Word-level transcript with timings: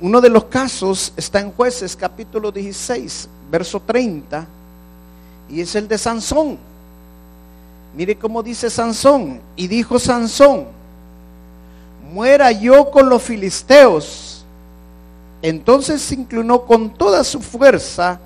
Uno 0.00 0.20
de 0.20 0.28
los 0.28 0.44
casos 0.44 1.12
está 1.16 1.40
en 1.40 1.52
jueces 1.52 1.96
capítulo 1.96 2.52
16, 2.52 3.28
verso 3.50 3.80
30, 3.80 4.46
y 5.48 5.60
es 5.60 5.74
el 5.74 5.88
de 5.88 5.98
Sansón. 5.98 6.58
Mire 7.96 8.16
cómo 8.16 8.42
dice 8.42 8.68
Sansón, 8.68 9.40
y 9.56 9.66
dijo 9.68 9.98
Sansón, 9.98 10.66
muera 12.12 12.52
yo 12.52 12.90
con 12.90 13.08
los 13.08 13.22
filisteos. 13.22 14.44
Entonces 15.42 16.02
se 16.02 16.14
inclinó 16.14 16.62
con 16.62 16.90
toda 16.90 17.22
su 17.24 17.40
fuerza 17.40 18.20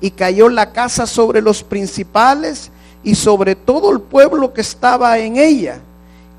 y 0.00 0.10
cayó 0.10 0.48
la 0.48 0.72
casa 0.72 1.06
sobre 1.06 1.40
los 1.40 1.62
principales 1.62 2.70
y 3.02 3.14
sobre 3.14 3.54
todo 3.54 3.92
el 3.92 4.00
pueblo 4.00 4.52
que 4.52 4.60
estaba 4.60 5.18
en 5.18 5.36
ella. 5.36 5.80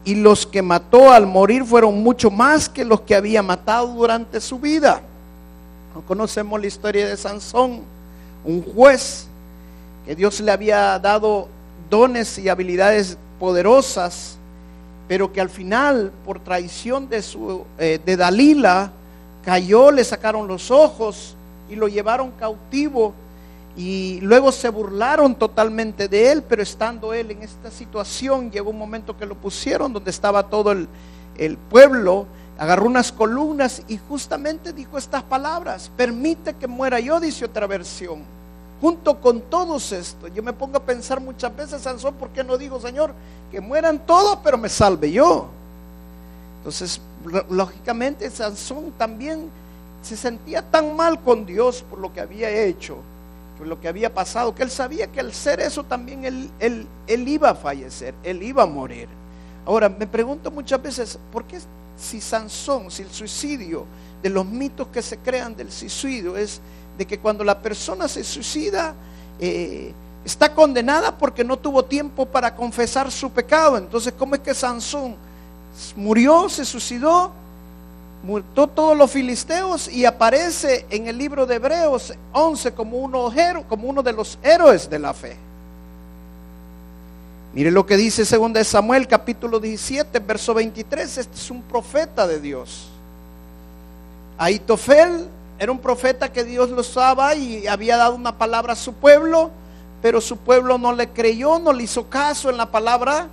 Y 0.08 0.16
los 0.16 0.48
que 0.48 0.62
mató 0.62 1.12
al 1.12 1.28
morir 1.28 1.66
fueron 1.66 2.02
mucho 2.02 2.32
más 2.32 2.70
que 2.70 2.86
los 2.86 3.02
que 3.02 3.14
había 3.14 3.44
matado 3.44 3.88
durante 3.88 4.40
su 4.40 4.58
vida. 4.58 5.02
No 5.94 6.02
conocemos 6.04 6.62
la 6.62 6.68
historia 6.68 7.10
de 7.10 7.18
Sansón, 7.18 7.82
un 8.46 8.64
juez 8.64 9.28
que 10.06 10.16
Dios 10.16 10.40
le 10.40 10.54
había 10.54 10.98
dado 10.98 11.50
dones 11.90 12.38
y 12.38 12.48
habilidades 12.48 13.18
poderosas, 13.38 14.38
pero 15.10 15.34
que 15.34 15.42
al 15.42 15.50
final, 15.50 16.14
por 16.26 16.40
traición 16.40 17.10
de, 17.10 17.22
su, 17.22 17.66
eh, 17.78 18.00
de 18.06 18.16
Dalila, 18.16 18.90
cayó, 19.44 19.92
le 19.92 20.06
sacaron 20.06 20.48
los 20.48 20.72
ojos 20.72 21.36
y 21.70 21.76
lo 21.76 21.90
llevaron 21.90 22.32
cautivo 22.40 23.14
y 23.78 24.20
luego 24.22 24.52
se 24.52 24.70
burlaron 24.70 25.36
totalmente 25.36 26.08
de 26.08 26.32
él, 26.32 26.42
pero 26.42 26.64
estando 26.64 27.14
él 27.14 27.30
en 27.30 27.44
esta 27.44 27.70
situación, 27.70 28.50
llegó 28.50 28.72
un 28.72 28.80
momento 28.80 29.16
que 29.16 29.28
lo 29.28 29.36
pusieron 29.36 29.94
donde 29.94 30.10
estaba 30.10 30.50
todo 30.50 30.72
el, 30.72 30.88
pueblo, 31.70 32.26
agarró 32.58 32.88
unas 32.88 33.12
columnas 33.12 33.84
y 33.88 34.00
justamente 34.00 34.74
dijo 34.74 34.98
estas 34.98 35.22
palabras, 35.22 35.92
permite 35.96 36.56
que 36.56 36.66
muera 36.66 37.00
yo, 37.00 37.20
dice 37.20 37.46
otra 37.46 37.68
versión. 37.68 38.24
Junto 38.82 39.22
con 39.22 39.42
todos 39.42 39.92
esto, 39.92 40.28
yo 40.28 40.42
me 40.42 40.54
pongo 40.54 40.78
a 40.78 40.84
pensar 40.84 41.22
muchas 41.22 41.56
veces, 41.56 41.84
Sansón, 41.84 42.16
¿por 42.16 42.30
qué 42.30 42.44
no 42.44 42.58
digo, 42.58 42.80
Señor, 42.80 43.14
que 43.52 43.62
mueran 43.62 44.00
todos, 44.08 44.40
pero 44.44 44.58
me 44.58 44.70
salve 44.70 45.12
yo? 45.12 45.50
Entonces, 46.60 47.00
lógicamente, 47.48 48.28
Sansón 48.32 48.92
también 48.98 49.52
se 50.02 50.18
sentía 50.18 50.64
tan 50.64 50.96
mal 50.96 51.22
con 51.22 51.46
Dios 51.46 51.86
por 51.88 52.00
lo 52.00 52.12
que 52.12 52.22
había 52.22 52.50
hecho 52.50 52.98
lo 53.66 53.80
que 53.80 53.88
había 53.88 54.14
pasado, 54.14 54.54
que 54.54 54.64
él 54.64 54.72
sabía 54.72 55.08
que 55.08 55.20
al 55.20 55.34
ser 55.34 55.60
eso 55.60 55.84
también 55.84 56.26
él, 56.26 56.50
él, 56.60 57.28
iba 57.28 57.50
a 57.50 57.56
fallecer, 57.56 58.14
él 58.24 58.44
iba 58.44 58.64
a 58.64 58.66
morir. 58.66 59.08
Ahora, 59.66 59.90
me 59.90 60.08
pregunto 60.08 60.52
muchas 60.52 60.82
veces, 60.82 61.20
¿por 61.32 61.46
qué 61.46 61.60
si 61.98 62.22
Sansón, 62.22 62.92
si 62.92 63.04
el 63.04 63.10
suicidio, 63.10 63.86
de 64.22 64.30
los 64.30 64.46
mitos 64.46 64.88
que 64.88 65.02
se 65.02 65.18
crean 65.18 65.56
del 65.56 65.72
suicidio, 65.72 66.38
es 66.38 66.62
de 66.98 67.06
que 67.06 67.20
cuando 67.20 67.44
la 67.44 67.60
persona 67.62 68.08
se 68.08 68.24
suicida, 68.24 68.94
eh, 69.40 69.94
está 70.26 70.54
condenada 70.54 71.18
porque 71.18 71.44
no 71.44 71.58
tuvo 71.58 71.86
tiempo 71.86 72.26
para 72.26 72.56
confesar 72.56 73.12
su 73.12 73.32
pecado? 73.32 73.78
Entonces, 73.78 74.14
¿cómo 74.18 74.36
es 74.36 74.42
que 74.42 74.54
Sansón 74.54 75.16
murió, 75.96 76.50
se 76.50 76.66
suicidó? 76.66 77.32
Murió 78.28 78.68
todos 78.68 78.98
los 78.98 79.10
filisteos 79.10 79.88
y 79.88 80.04
aparece 80.04 80.86
en 80.90 81.08
el 81.08 81.18
libro 81.18 81.46
de 81.46 81.56
Hebreos 81.56 82.14
11 82.34 82.74
como 82.74 82.98
uno, 82.98 83.34
como 83.70 83.88
uno 83.88 84.04
de 84.04 84.12
los 84.12 84.38
héroes 84.44 84.90
de 84.90 85.00
la 85.00 85.14
fe. 85.14 85.38
Mire 87.54 87.72
lo 87.72 87.86
que 87.86 87.96
dice 87.96 88.26
2 88.26 88.68
Samuel 88.68 89.08
capítulo 89.08 89.62
17, 89.62 90.20
verso 90.20 90.54
23. 90.54 91.20
Este 91.20 91.36
es 91.38 91.50
un 91.50 91.62
profeta 91.62 92.28
de 92.28 92.42
Dios. 92.42 92.90
Aitofel 94.38 95.30
era 95.58 95.72
un 95.72 95.80
profeta 95.80 96.30
que 96.30 96.44
Dios 96.44 96.70
lo 96.70 96.82
usaba 96.82 97.34
y 97.34 97.66
había 97.66 97.96
dado 97.96 98.16
una 98.16 98.38
palabra 98.38 98.74
a 98.74 98.76
su 98.76 98.92
pueblo, 98.92 99.52
pero 100.02 100.20
su 100.20 100.36
pueblo 100.36 100.78
no 100.78 100.92
le 100.92 101.08
creyó, 101.08 101.60
no 101.60 101.72
le 101.72 101.84
hizo 101.84 102.10
caso 102.10 102.50
en 102.50 102.58
la 102.58 102.66
palabra 102.66 103.30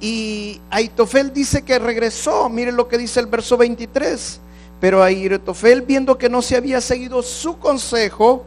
y 0.00 0.60
Aitofel 0.70 1.32
dice 1.32 1.62
que 1.62 1.78
regresó. 1.78 2.48
Mire 2.48 2.72
lo 2.72 2.88
que 2.88 2.98
dice 2.98 3.20
el 3.20 3.26
verso 3.26 3.56
23. 3.56 4.40
Pero 4.80 5.02
Aitofel, 5.02 5.82
viendo 5.82 6.18
que 6.18 6.28
no 6.28 6.42
se 6.42 6.56
había 6.56 6.80
seguido 6.80 7.22
su 7.22 7.58
consejo, 7.58 8.44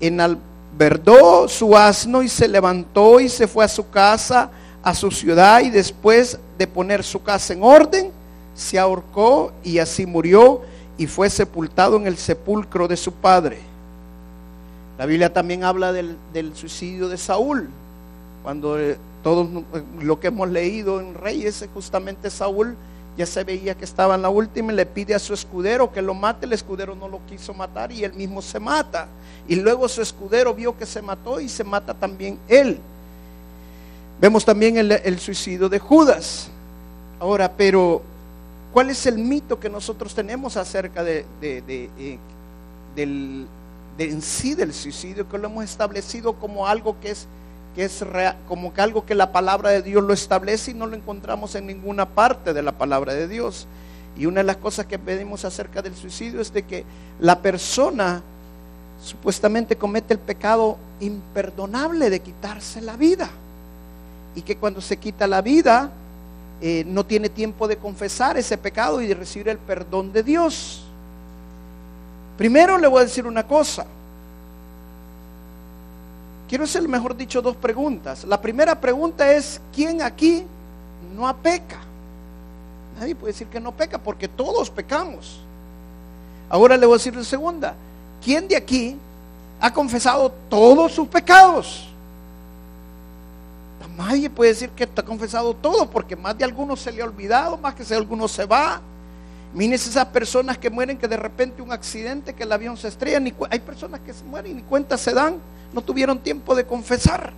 enalberdó 0.00 1.48
su 1.48 1.76
asno 1.76 2.22
y 2.22 2.28
se 2.28 2.48
levantó 2.48 3.20
y 3.20 3.28
se 3.28 3.46
fue 3.46 3.64
a 3.64 3.68
su 3.68 3.90
casa, 3.90 4.50
a 4.82 4.94
su 4.94 5.10
ciudad, 5.10 5.60
y 5.60 5.70
después 5.70 6.38
de 6.56 6.66
poner 6.66 7.04
su 7.04 7.22
casa 7.22 7.52
en 7.52 7.62
orden, 7.62 8.10
se 8.54 8.78
ahorcó 8.78 9.52
y 9.62 9.78
así 9.78 10.06
murió 10.06 10.62
y 10.96 11.06
fue 11.06 11.28
sepultado 11.28 11.96
en 11.96 12.06
el 12.06 12.16
sepulcro 12.16 12.88
de 12.88 12.96
su 12.96 13.12
padre. 13.12 13.58
La 14.96 15.04
Biblia 15.04 15.30
también 15.30 15.62
habla 15.62 15.92
del, 15.92 16.16
del 16.32 16.56
suicidio 16.56 17.10
de 17.10 17.18
Saúl, 17.18 17.68
cuando 18.42 18.78
eh, 19.26 19.32
todo 19.32 19.64
lo 20.00 20.20
que 20.20 20.28
hemos 20.28 20.48
leído 20.48 21.00
en 21.00 21.14
Reyes, 21.14 21.68
justamente 21.74 22.30
Saúl 22.30 22.76
ya 23.16 23.26
se 23.26 23.42
veía 23.44 23.74
que 23.74 23.84
estaba 23.84 24.14
en 24.14 24.22
la 24.22 24.28
última 24.28 24.72
y 24.72 24.76
le 24.76 24.86
pide 24.86 25.14
a 25.14 25.18
su 25.18 25.32
escudero 25.32 25.90
que 25.90 26.02
lo 26.02 26.14
mate, 26.14 26.46
el 26.46 26.52
escudero 26.52 26.94
no 26.94 27.08
lo 27.08 27.20
quiso 27.26 27.54
matar 27.54 27.90
y 27.90 28.04
él 28.04 28.12
mismo 28.12 28.42
se 28.42 28.60
mata. 28.60 29.08
Y 29.48 29.56
luego 29.56 29.88
su 29.88 30.02
escudero 30.02 30.54
vio 30.54 30.76
que 30.76 30.84
se 30.84 31.00
mató 31.00 31.40
y 31.40 31.48
se 31.48 31.64
mata 31.64 31.94
también 31.94 32.38
él. 32.46 32.78
Vemos 34.20 34.44
también 34.44 34.76
el, 34.76 35.18
suicidio 35.18 35.68
de 35.68 35.78
Judas. 35.78 36.48
Ahora, 37.18 37.50
pero 37.50 38.02
¿cuál 38.72 38.90
es 38.90 39.06
el 39.06 39.18
mito 39.18 39.58
que 39.58 39.70
nosotros 39.70 40.14
tenemos 40.14 40.56
acerca 40.56 41.02
de, 41.02 41.24
eh, 41.40 42.18
del, 42.94 43.46
de 43.96 44.04
en 44.10 44.20
sí 44.20 44.54
del 44.54 44.74
suicidio? 44.74 45.28
Que 45.28 45.38
lo 45.38 45.48
hemos 45.48 45.64
establecido 45.64 46.34
como 46.34 46.66
algo 46.66 46.96
que 47.00 47.10
es 47.10 47.26
que 47.76 47.84
es 47.84 48.02
como 48.48 48.72
que 48.72 48.80
algo 48.80 49.04
que 49.04 49.14
la 49.14 49.32
palabra 49.32 49.68
de 49.68 49.82
Dios 49.82 50.02
lo 50.02 50.14
establece 50.14 50.70
y 50.70 50.74
no 50.74 50.86
lo 50.86 50.96
encontramos 50.96 51.54
en 51.56 51.66
ninguna 51.66 52.06
parte 52.06 52.54
de 52.54 52.62
la 52.62 52.72
palabra 52.72 53.12
de 53.12 53.28
Dios. 53.28 53.66
Y 54.16 54.24
una 54.24 54.40
de 54.40 54.44
las 54.44 54.56
cosas 54.56 54.86
que 54.86 54.98
pedimos 54.98 55.44
acerca 55.44 55.82
del 55.82 55.94
suicidio 55.94 56.40
es 56.40 56.54
de 56.54 56.62
que 56.62 56.86
la 57.20 57.38
persona 57.42 58.22
supuestamente 59.04 59.76
comete 59.76 60.14
el 60.14 60.20
pecado 60.20 60.78
imperdonable 61.00 62.08
de 62.08 62.20
quitarse 62.20 62.80
la 62.80 62.96
vida. 62.96 63.28
Y 64.34 64.40
que 64.40 64.56
cuando 64.56 64.80
se 64.80 64.96
quita 64.96 65.26
la 65.26 65.42
vida, 65.42 65.90
eh, 66.62 66.82
no 66.86 67.04
tiene 67.04 67.28
tiempo 67.28 67.68
de 67.68 67.76
confesar 67.76 68.38
ese 68.38 68.56
pecado 68.56 69.02
y 69.02 69.06
de 69.06 69.14
recibir 69.16 69.50
el 69.50 69.58
perdón 69.58 70.14
de 70.14 70.22
Dios. 70.22 70.82
Primero 72.38 72.78
le 72.78 72.86
voy 72.86 73.02
a 73.02 73.04
decir 73.04 73.26
una 73.26 73.46
cosa. 73.46 73.84
Quiero 76.48 76.64
hacer, 76.64 76.86
mejor 76.86 77.16
dicho, 77.16 77.42
dos 77.42 77.56
preguntas. 77.56 78.24
La 78.24 78.40
primera 78.40 78.80
pregunta 78.80 79.32
es, 79.32 79.60
¿quién 79.74 80.00
aquí 80.00 80.44
no 81.16 81.36
peca? 81.36 81.80
Nadie 82.98 83.14
puede 83.14 83.32
decir 83.32 83.48
que 83.48 83.60
no 83.60 83.72
peca 83.72 83.98
porque 83.98 84.28
todos 84.28 84.70
pecamos. 84.70 85.40
Ahora 86.48 86.76
le 86.76 86.86
voy 86.86 86.94
a 86.94 86.98
decir 86.98 87.16
la 87.16 87.24
segunda. 87.24 87.74
¿Quién 88.24 88.46
de 88.46 88.56
aquí 88.56 88.96
ha 89.60 89.72
confesado 89.72 90.30
todos 90.48 90.92
sus 90.92 91.08
pecados? 91.08 91.88
Nadie 93.96 94.28
puede 94.28 94.50
decir 94.50 94.70
que 94.70 94.84
está 94.84 95.02
confesado 95.02 95.54
todo 95.54 95.88
porque 95.88 96.16
más 96.16 96.36
de 96.36 96.44
algunos 96.44 96.80
se 96.80 96.92
le 96.92 97.00
ha 97.00 97.06
olvidado, 97.06 97.56
más 97.56 97.74
que 97.74 97.84
si 97.84 97.94
algunos 97.94 98.30
se 98.30 98.44
va. 98.44 98.80
Mires 99.54 99.86
esas 99.86 100.04
personas 100.06 100.58
que 100.58 100.68
mueren 100.68 100.98
que 100.98 101.08
de 101.08 101.16
repente 101.16 101.62
un 101.62 101.72
accidente, 101.72 102.34
que 102.34 102.42
el 102.42 102.52
avión 102.52 102.76
se 102.76 102.88
estrella. 102.88 103.18
Ni, 103.18 103.32
hay 103.48 103.60
personas 103.60 104.00
que 104.00 104.12
se 104.12 104.22
mueren 104.24 104.52
y 104.52 104.54
ni 104.56 104.62
cuenta 104.62 104.98
se 104.98 105.14
dan 105.14 105.36
no 105.72 105.82
tuvieron 105.82 106.18
tiempo 106.18 106.54
de 106.54 106.66
confesar. 106.66 107.32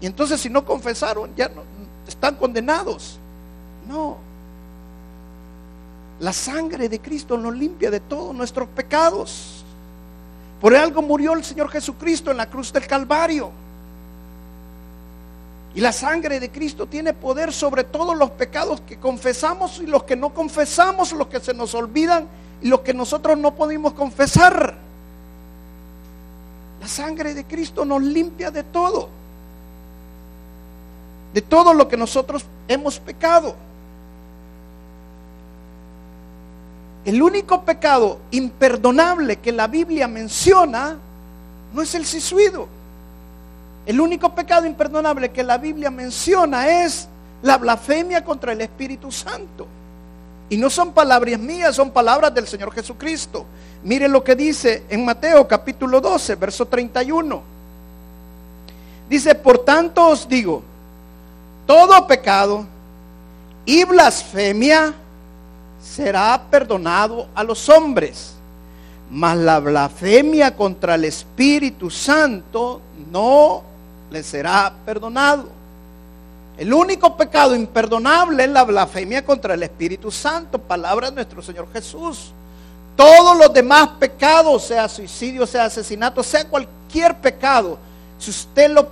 Y 0.00 0.06
entonces 0.06 0.40
si 0.40 0.50
no 0.50 0.64
confesaron, 0.64 1.30
ya 1.36 1.48
no, 1.48 1.62
están 2.06 2.36
condenados. 2.36 3.18
No. 3.88 4.16
La 6.20 6.32
sangre 6.32 6.88
de 6.88 7.00
Cristo 7.00 7.36
nos 7.36 7.54
limpia 7.54 7.90
de 7.90 8.00
todos 8.00 8.34
nuestros 8.34 8.68
pecados. 8.68 9.64
Por 10.60 10.74
algo 10.76 11.02
murió 11.02 11.32
el 11.34 11.44
Señor 11.44 11.68
Jesucristo 11.70 12.30
en 12.30 12.36
la 12.36 12.48
cruz 12.48 12.72
del 12.72 12.86
Calvario. 12.86 13.50
Y 15.74 15.80
la 15.80 15.92
sangre 15.92 16.38
de 16.38 16.50
Cristo 16.50 16.86
tiene 16.86 17.14
poder 17.14 17.52
sobre 17.52 17.82
todos 17.82 18.16
los 18.16 18.30
pecados 18.32 18.80
que 18.82 18.98
confesamos 18.98 19.78
y 19.78 19.86
los 19.86 20.04
que 20.04 20.16
no 20.16 20.34
confesamos, 20.34 21.12
los 21.12 21.28
que 21.28 21.40
se 21.40 21.54
nos 21.54 21.74
olvidan 21.74 22.28
y 22.60 22.68
lo 22.68 22.82
que 22.82 22.92
nosotros 22.92 23.38
no 23.38 23.54
podemos 23.54 23.94
confesar. 23.94 24.76
Sangre 26.92 27.34
de 27.34 27.44
Cristo 27.44 27.84
nos 27.84 28.02
limpia 28.02 28.50
de 28.50 28.62
todo. 28.62 29.08
De 31.32 31.40
todo 31.40 31.72
lo 31.72 31.88
que 31.88 31.96
nosotros 31.96 32.44
hemos 32.68 33.00
pecado. 33.00 33.56
El 37.04 37.20
único 37.20 37.62
pecado 37.62 38.20
imperdonable 38.30 39.38
que 39.38 39.50
la 39.50 39.66
Biblia 39.66 40.06
menciona 40.06 40.96
no 41.72 41.82
es 41.82 41.94
el 41.94 42.06
suicidio. 42.06 42.68
El 43.86 44.00
único 44.00 44.34
pecado 44.34 44.66
imperdonable 44.66 45.32
que 45.32 45.42
la 45.42 45.58
Biblia 45.58 45.90
menciona 45.90 46.84
es 46.84 47.08
la 47.42 47.58
blasfemia 47.58 48.24
contra 48.24 48.52
el 48.52 48.60
Espíritu 48.60 49.10
Santo. 49.10 49.66
Y 50.48 50.56
no 50.56 50.70
son 50.70 50.92
palabras 50.92 51.40
mías, 51.40 51.74
son 51.74 51.90
palabras 51.90 52.32
del 52.32 52.46
Señor 52.46 52.72
Jesucristo. 52.72 53.46
Mire 53.84 54.08
lo 54.08 54.22
que 54.22 54.36
dice 54.36 54.84
en 54.88 55.04
Mateo 55.04 55.46
capítulo 55.48 56.00
12, 56.00 56.36
verso 56.36 56.66
31. 56.66 57.42
Dice, 59.08 59.34
por 59.34 59.58
tanto 59.58 60.08
os 60.08 60.28
digo, 60.28 60.62
todo 61.66 62.06
pecado 62.06 62.64
y 63.64 63.84
blasfemia 63.84 64.94
será 65.82 66.40
perdonado 66.48 67.26
a 67.34 67.42
los 67.42 67.68
hombres, 67.68 68.34
mas 69.10 69.36
la 69.36 69.58
blasfemia 69.58 70.56
contra 70.56 70.94
el 70.94 71.04
Espíritu 71.04 71.90
Santo 71.90 72.80
no 73.10 73.62
le 74.10 74.22
será 74.22 74.72
perdonado. 74.86 75.48
El 76.56 76.72
único 76.72 77.16
pecado 77.16 77.56
imperdonable 77.56 78.44
es 78.44 78.50
la 78.50 78.62
blasfemia 78.62 79.24
contra 79.24 79.54
el 79.54 79.62
Espíritu 79.64 80.12
Santo, 80.12 80.58
palabra 80.58 81.10
de 81.10 81.16
nuestro 81.16 81.42
Señor 81.42 81.66
Jesús. 81.72 82.32
Todos 82.96 83.36
los 83.36 83.52
demás 83.52 83.88
pecados, 83.98 84.64
sea 84.64 84.88
suicidio, 84.88 85.46
sea 85.46 85.64
asesinato, 85.64 86.22
sea 86.22 86.48
cualquier 86.48 87.16
pecado, 87.16 87.78
si 88.22 88.30
usted 88.30 88.70
lo, 88.70 88.88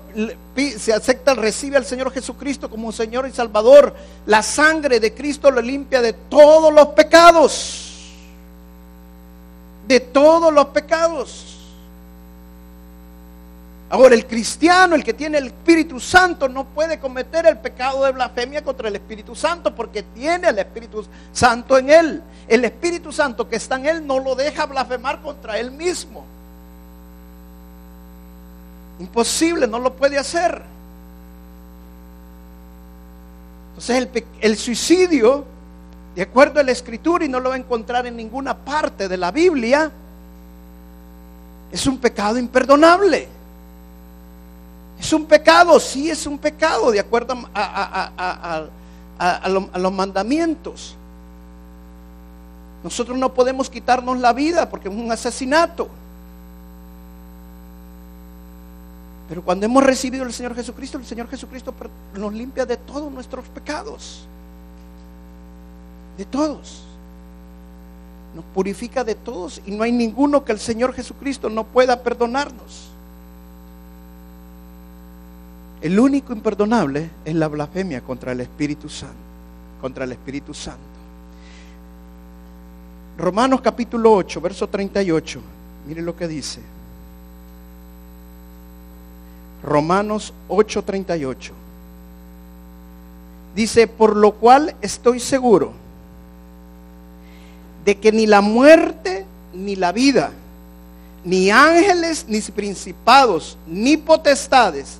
se 0.76 0.92
acepta, 0.92 1.34
recibe 1.34 1.76
al 1.76 1.84
Señor 1.86 2.10
Jesucristo 2.10 2.68
como 2.68 2.90
Señor 2.90 3.28
y 3.28 3.30
Salvador, 3.30 3.94
la 4.26 4.42
sangre 4.42 4.98
de 4.98 5.14
Cristo 5.14 5.52
lo 5.52 5.62
limpia 5.62 6.02
de 6.02 6.12
todos 6.12 6.74
los 6.74 6.88
pecados. 6.88 8.08
De 9.86 10.00
todos 10.00 10.52
los 10.52 10.66
pecados. 10.66 11.59
Ahora, 13.92 14.14
el 14.14 14.24
cristiano, 14.24 14.94
el 14.94 15.02
que 15.02 15.12
tiene 15.12 15.38
el 15.38 15.46
Espíritu 15.48 15.98
Santo, 15.98 16.48
no 16.48 16.64
puede 16.64 17.00
cometer 17.00 17.44
el 17.46 17.58
pecado 17.58 18.04
de 18.04 18.12
blasfemia 18.12 18.62
contra 18.62 18.86
el 18.86 18.94
Espíritu 18.94 19.34
Santo 19.34 19.74
porque 19.74 20.04
tiene 20.04 20.48
el 20.48 20.60
Espíritu 20.60 21.04
Santo 21.32 21.76
en 21.76 21.90
él. 21.90 22.22
El 22.46 22.64
Espíritu 22.64 23.10
Santo 23.10 23.48
que 23.48 23.56
está 23.56 23.74
en 23.74 23.86
él 23.86 24.06
no 24.06 24.20
lo 24.20 24.36
deja 24.36 24.66
blasfemar 24.66 25.20
contra 25.20 25.58
él 25.58 25.72
mismo. 25.72 26.24
Imposible, 29.00 29.66
no 29.66 29.80
lo 29.80 29.92
puede 29.94 30.18
hacer. 30.18 30.62
Entonces 33.70 33.96
el, 33.96 34.24
el 34.40 34.56
suicidio, 34.56 35.44
de 36.14 36.22
acuerdo 36.22 36.60
a 36.60 36.62
la 36.62 36.70
escritura, 36.70 37.24
y 37.24 37.28
no 37.28 37.40
lo 37.40 37.48
va 37.48 37.56
a 37.56 37.58
encontrar 37.58 38.06
en 38.06 38.16
ninguna 38.16 38.56
parte 38.56 39.08
de 39.08 39.16
la 39.16 39.32
Biblia, 39.32 39.90
es 41.72 41.86
un 41.88 41.98
pecado 41.98 42.38
imperdonable. 42.38 43.39
¿Es 45.00 45.14
un 45.14 45.24
pecado? 45.24 45.80
Sí, 45.80 46.10
es 46.10 46.26
un 46.26 46.36
pecado, 46.36 46.90
de 46.90 47.00
acuerdo 47.00 47.34
a, 47.54 48.66
los 49.78 49.92
mandamientos. 49.92 50.94
Nosotros 52.84 53.16
no 53.16 53.32
podemos 53.32 53.70
quitarnos 53.70 54.18
la 54.18 54.34
vida 54.34 54.68
porque 54.68 54.88
es 54.88 54.94
un 54.94 55.10
asesinato. 55.10 55.88
Pero 59.30 59.42
cuando 59.42 59.64
hemos 59.64 59.82
recibido 59.82 60.24
al 60.24 60.34
Señor 60.34 60.54
Jesucristo, 60.54 60.98
el 60.98 61.06
Señor 61.06 61.28
Jesucristo 61.28 61.72
nos 62.14 62.34
limpia 62.34 62.66
de 62.66 62.76
todos 62.76 63.10
nuestros 63.10 63.46
pecados. 63.48 64.26
De 66.18 66.26
todos. 66.26 66.82
Nos 68.34 68.44
purifica 68.46 69.02
de 69.02 69.14
todos 69.14 69.62
y 69.64 69.70
no 69.70 69.82
hay 69.82 69.92
ninguno 69.92 70.44
que 70.44 70.52
el 70.52 70.60
Señor 70.60 70.92
Jesucristo 70.92 71.48
no 71.48 71.64
pueda 71.64 72.02
perdonarnos. 72.02 72.89
El 75.80 75.98
único 75.98 76.32
imperdonable 76.32 77.10
es 77.24 77.34
la 77.34 77.48
blasfemia 77.48 78.02
contra 78.02 78.32
el 78.32 78.40
Espíritu 78.40 78.88
Santo, 78.88 79.14
contra 79.80 80.04
el 80.04 80.12
Espíritu 80.12 80.52
Santo. 80.52 80.78
Romanos 83.16 83.60
capítulo 83.62 84.12
8, 84.14 84.40
verso 84.40 84.68
38. 84.68 85.40
Mire 85.86 86.02
lo 86.02 86.14
que 86.14 86.28
dice. 86.28 86.60
Romanos 89.62 90.32
8, 90.48 90.82
38. 90.82 91.52
Dice, 93.54 93.86
por 93.88 94.16
lo 94.16 94.32
cual 94.32 94.74
estoy 94.80 95.18
seguro 95.18 95.72
de 97.84 97.98
que 97.98 98.12
ni 98.12 98.26
la 98.26 98.40
muerte 98.40 99.26
ni 99.54 99.76
la 99.76 99.92
vida, 99.92 100.30
ni 101.24 101.50
ángeles, 101.50 102.26
ni 102.28 102.40
principados, 102.40 103.58
ni 103.66 103.96
potestades, 103.96 104.98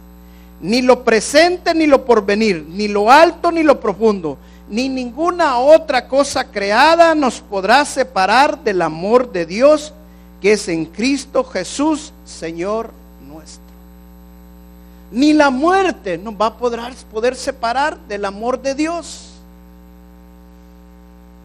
ni 0.60 0.82
lo 0.82 1.04
presente 1.04 1.74
ni 1.74 1.86
lo 1.86 2.04
porvenir, 2.04 2.64
ni 2.68 2.88
lo 2.88 3.10
alto 3.10 3.50
ni 3.50 3.62
lo 3.62 3.80
profundo, 3.80 4.38
ni 4.68 4.88
ninguna 4.88 5.58
otra 5.58 6.06
cosa 6.06 6.44
creada 6.44 7.14
nos 7.14 7.40
podrá 7.40 7.84
separar 7.84 8.62
del 8.62 8.82
amor 8.82 9.32
de 9.32 9.46
Dios 9.46 9.92
que 10.40 10.52
es 10.52 10.68
en 10.68 10.86
Cristo 10.86 11.44
Jesús, 11.44 12.12
Señor 12.24 12.90
nuestro. 13.26 13.60
Ni 15.12 15.32
la 15.32 15.50
muerte 15.50 16.16
nos 16.18 16.34
va 16.34 16.46
a 16.46 16.56
poder, 16.56 16.80
poder 17.12 17.36
separar 17.36 17.98
del 18.08 18.24
amor 18.24 18.60
de 18.60 18.74
Dios. 18.74 19.26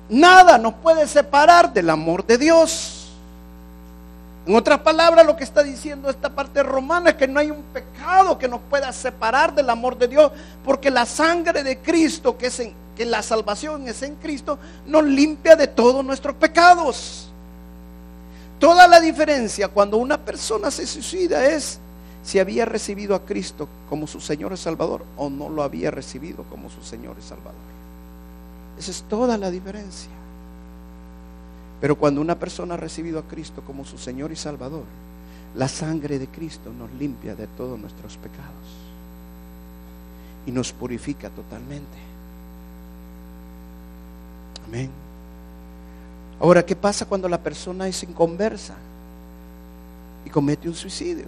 Nada 0.08 0.58
nos 0.58 0.76
puede 0.76 1.08
separar 1.08 1.74
del 1.74 1.90
amor 1.90 2.26
de 2.26 2.38
Dios. 2.38 2.95
En 4.46 4.56
otras 4.56 4.80
palabras, 4.82 5.26
lo 5.26 5.36
que 5.36 5.44
está 5.44 5.64
diciendo 5.64 6.10
esta 6.10 6.30
parte 6.30 6.62
romana 6.62 7.12
es 7.12 7.16
que 7.16 7.28
no 7.28 7.40
hay 7.40 7.50
un 7.50 7.64
pecado 7.74 8.38
que 8.38 8.48
nos 8.48 8.62
pueda 8.62 8.92
separar 8.94 9.56
del 9.56 9.70
amor 9.70 9.98
de 9.98 10.08
Dios, 10.08 10.32
porque 10.64 10.92
la 10.92 11.06
sangre 11.06 11.64
de 11.64 11.80
Cristo, 11.80 12.38
que, 12.38 12.48
es 12.48 12.62
que 12.96 13.06
la 13.06 13.24
salvación 13.24 13.88
es 13.88 14.04
en 14.04 14.16
Cristo, 14.16 14.60
nos 14.86 15.04
limpia 15.04 15.56
de 15.56 15.68
todos 15.68 16.06
nuestros 16.06 16.36
pecados. 16.36 17.30
Toda 18.60 18.88
la 18.88 19.00
diferencia 19.00 19.68
cuando 19.68 19.98
una 19.98 20.18
persona 20.18 20.70
se 20.70 20.86
suicida 20.86 21.46
es 21.46 21.80
si 22.24 22.40
había 22.40 22.66
recibido 22.66 23.16
a 23.16 23.26
Cristo 23.26 23.68
como 23.90 24.08
su 24.08 24.20
Señor 24.20 24.54
y 24.54 24.58
Salvador 24.58 25.06
o 25.18 25.30
no 25.30 25.50
lo 25.50 25.64
había 25.64 25.92
recibido 25.92 26.44
como 26.50 26.70
su 26.70 26.84
Señor 26.84 27.16
y 27.20 27.22
Salvador. 27.22 27.54
Esa 28.78 28.92
es 28.92 29.04
toda 29.04 29.38
la 29.38 29.52
diferencia. 29.52 30.10
Pero 31.82 31.96
cuando 31.96 32.22
una 32.22 32.36
persona 32.36 32.76
ha 32.76 32.78
recibido 32.78 33.20
a 33.20 33.24
Cristo 33.24 33.62
como 33.66 33.86
su 33.86 33.98
Señor 33.98 34.32
y 34.32 34.36
Salvador, 34.36 34.84
la 35.56 35.68
sangre 35.68 36.20
de 36.20 36.28
Cristo 36.28 36.72
nos 36.78 36.92
limpia 36.94 37.36
de 37.36 37.48
todos 37.48 37.80
nuestros 37.80 38.18
pecados 38.18 38.86
y 40.46 40.52
nos 40.52 40.72
purifica 40.72 41.30
totalmente. 41.30 41.98
Amén. 44.68 44.90
Ahora, 46.40 46.66
¿qué 46.66 46.76
pasa 46.76 47.06
cuando 47.06 47.30
la 47.30 47.40
persona 47.40 47.88
es 47.88 48.04
inconversa 48.04 48.76
y 50.26 50.30
comete 50.30 50.68
un 50.68 50.76
suicidio? 50.76 51.26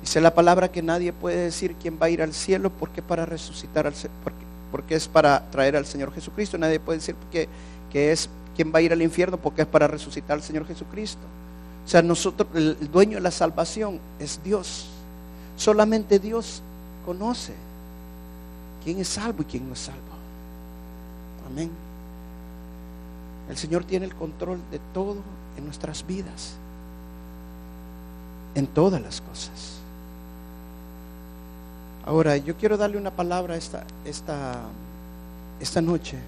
Dice 0.00 0.20
la 0.20 0.34
palabra 0.34 0.70
que 0.70 0.82
nadie 0.82 1.12
puede 1.12 1.44
decir 1.44 1.76
quién 1.80 1.98
va 2.00 2.06
a 2.06 2.10
ir 2.10 2.20
al 2.20 2.34
cielo 2.34 2.70
porque 2.70 3.00
para 3.00 3.24
resucitar 3.24 3.86
al 3.86 3.94
porque, 4.22 4.44
porque 4.70 4.94
es 4.96 5.08
para 5.08 5.48
traer 5.50 5.76
al 5.76 5.86
Señor 5.86 6.12
Jesucristo. 6.12 6.58
Nadie 6.58 6.80
puede 6.80 6.98
decir 6.98 7.14
que, 7.30 7.48
que 7.90 8.12
es 8.12 8.28
¿Quién 8.56 8.72
va 8.72 8.78
a 8.78 8.82
ir 8.82 8.92
al 8.92 9.02
infierno? 9.02 9.36
Porque 9.36 9.62
es 9.62 9.68
para 9.68 9.86
resucitar 9.86 10.36
al 10.36 10.42
Señor 10.42 10.66
Jesucristo. 10.66 11.22
O 11.84 11.88
sea, 11.88 12.02
nosotros, 12.02 12.48
el 12.54 12.90
dueño 12.90 13.16
de 13.16 13.20
la 13.20 13.30
salvación 13.30 14.00
es 14.18 14.40
Dios. 14.42 14.88
Solamente 15.56 16.18
Dios 16.18 16.62
conoce 17.04 17.52
quién 18.82 18.98
es 19.00 19.08
salvo 19.08 19.42
y 19.42 19.44
quién 19.44 19.66
no 19.66 19.74
es 19.74 19.80
salvo. 19.80 20.00
Amén. 21.46 21.70
El 23.48 23.56
Señor 23.56 23.84
tiene 23.84 24.06
el 24.06 24.14
control 24.14 24.58
de 24.70 24.80
todo 24.92 25.16
en 25.56 25.64
nuestras 25.64 26.06
vidas. 26.06 26.54
En 28.54 28.66
todas 28.66 29.02
las 29.02 29.20
cosas. 29.20 29.78
Ahora, 32.06 32.36
yo 32.36 32.56
quiero 32.56 32.76
darle 32.76 32.96
una 32.98 33.10
palabra 33.10 33.56
esta, 33.56 33.84
esta, 34.04 34.60
esta 35.60 35.80
noche 35.80 36.18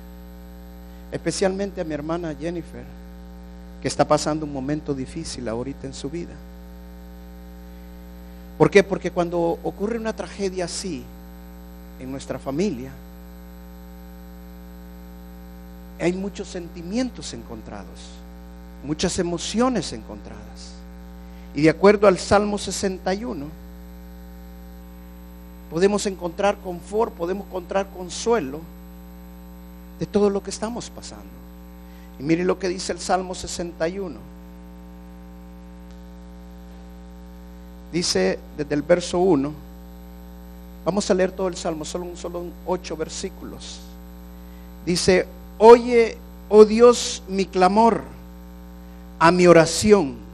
especialmente 1.12 1.80
a 1.80 1.84
mi 1.84 1.94
hermana 1.94 2.34
Jennifer, 2.34 2.84
que 3.80 3.88
está 3.88 4.06
pasando 4.06 4.44
un 4.46 4.52
momento 4.52 4.94
difícil 4.94 5.48
ahorita 5.48 5.86
en 5.86 5.94
su 5.94 6.10
vida. 6.10 6.34
¿Por 8.58 8.70
qué? 8.70 8.82
Porque 8.82 9.10
cuando 9.10 9.58
ocurre 9.62 9.98
una 9.98 10.14
tragedia 10.14 10.64
así 10.64 11.04
en 12.00 12.10
nuestra 12.10 12.38
familia, 12.38 12.90
hay 16.00 16.12
muchos 16.12 16.48
sentimientos 16.48 17.32
encontrados, 17.34 18.10
muchas 18.84 19.18
emociones 19.18 19.92
encontradas. 19.92 20.75
Y 21.54 21.62
de 21.62 21.70
acuerdo 21.70 22.06
al 22.06 22.18
Salmo 22.18 22.58
61, 22.58 23.46
podemos 25.70 26.06
encontrar 26.06 26.56
confort, 26.58 27.12
podemos 27.14 27.46
encontrar 27.46 27.86
consuelo 27.88 28.60
de 29.99 30.07
todo 30.07 30.31
lo 30.31 30.43
que 30.43 30.50
estamos 30.50 30.91
pasando. 30.91 31.25
Y 32.19 32.23
mire 32.23 32.45
lo 32.45 32.59
que 32.59 32.69
dice 32.69 32.93
el 32.93 33.00
Salmo 33.00 33.35
61. 33.35 34.17
Dice 37.93 38.38
desde 38.57 38.75
el 38.75 38.83
verso 38.83 39.19
1, 39.19 39.53
vamos 40.85 41.11
a 41.11 41.15
leer 41.15 41.33
todo 41.33 41.49
el 41.49 41.57
Salmo, 41.57 41.85
solo, 41.85 42.17
solo 42.17 42.45
ocho 42.67 42.97
versículos. 42.97 43.81
Dice, 44.85 45.26
oye, 45.59 46.17
oh 46.49 46.65
Dios, 46.65 47.23
mi 47.29 47.47
clamor, 47.47 48.03
a 49.19 49.31
mi 49.31 49.47
oración 49.47 50.26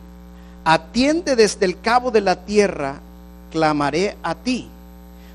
atiende 0.65 1.37
desde 1.37 1.67
el 1.67 1.81
cabo 1.81 2.11
de 2.11 2.21
la 2.21 2.37
tierra, 2.45 3.01
clamaré 3.51 4.17
a 4.23 4.35
ti. 4.35 4.69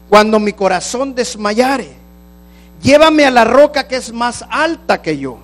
Cuando 0.09 0.39
mi 0.39 0.53
corazón 0.53 1.13
desmayare, 1.13 1.93
llévame 2.81 3.25
a 3.25 3.31
la 3.31 3.43
roca 3.43 3.87
que 3.87 3.95
es 3.95 4.11
más 4.11 4.45
alta 4.49 5.01
que 5.01 5.17
yo, 5.17 5.37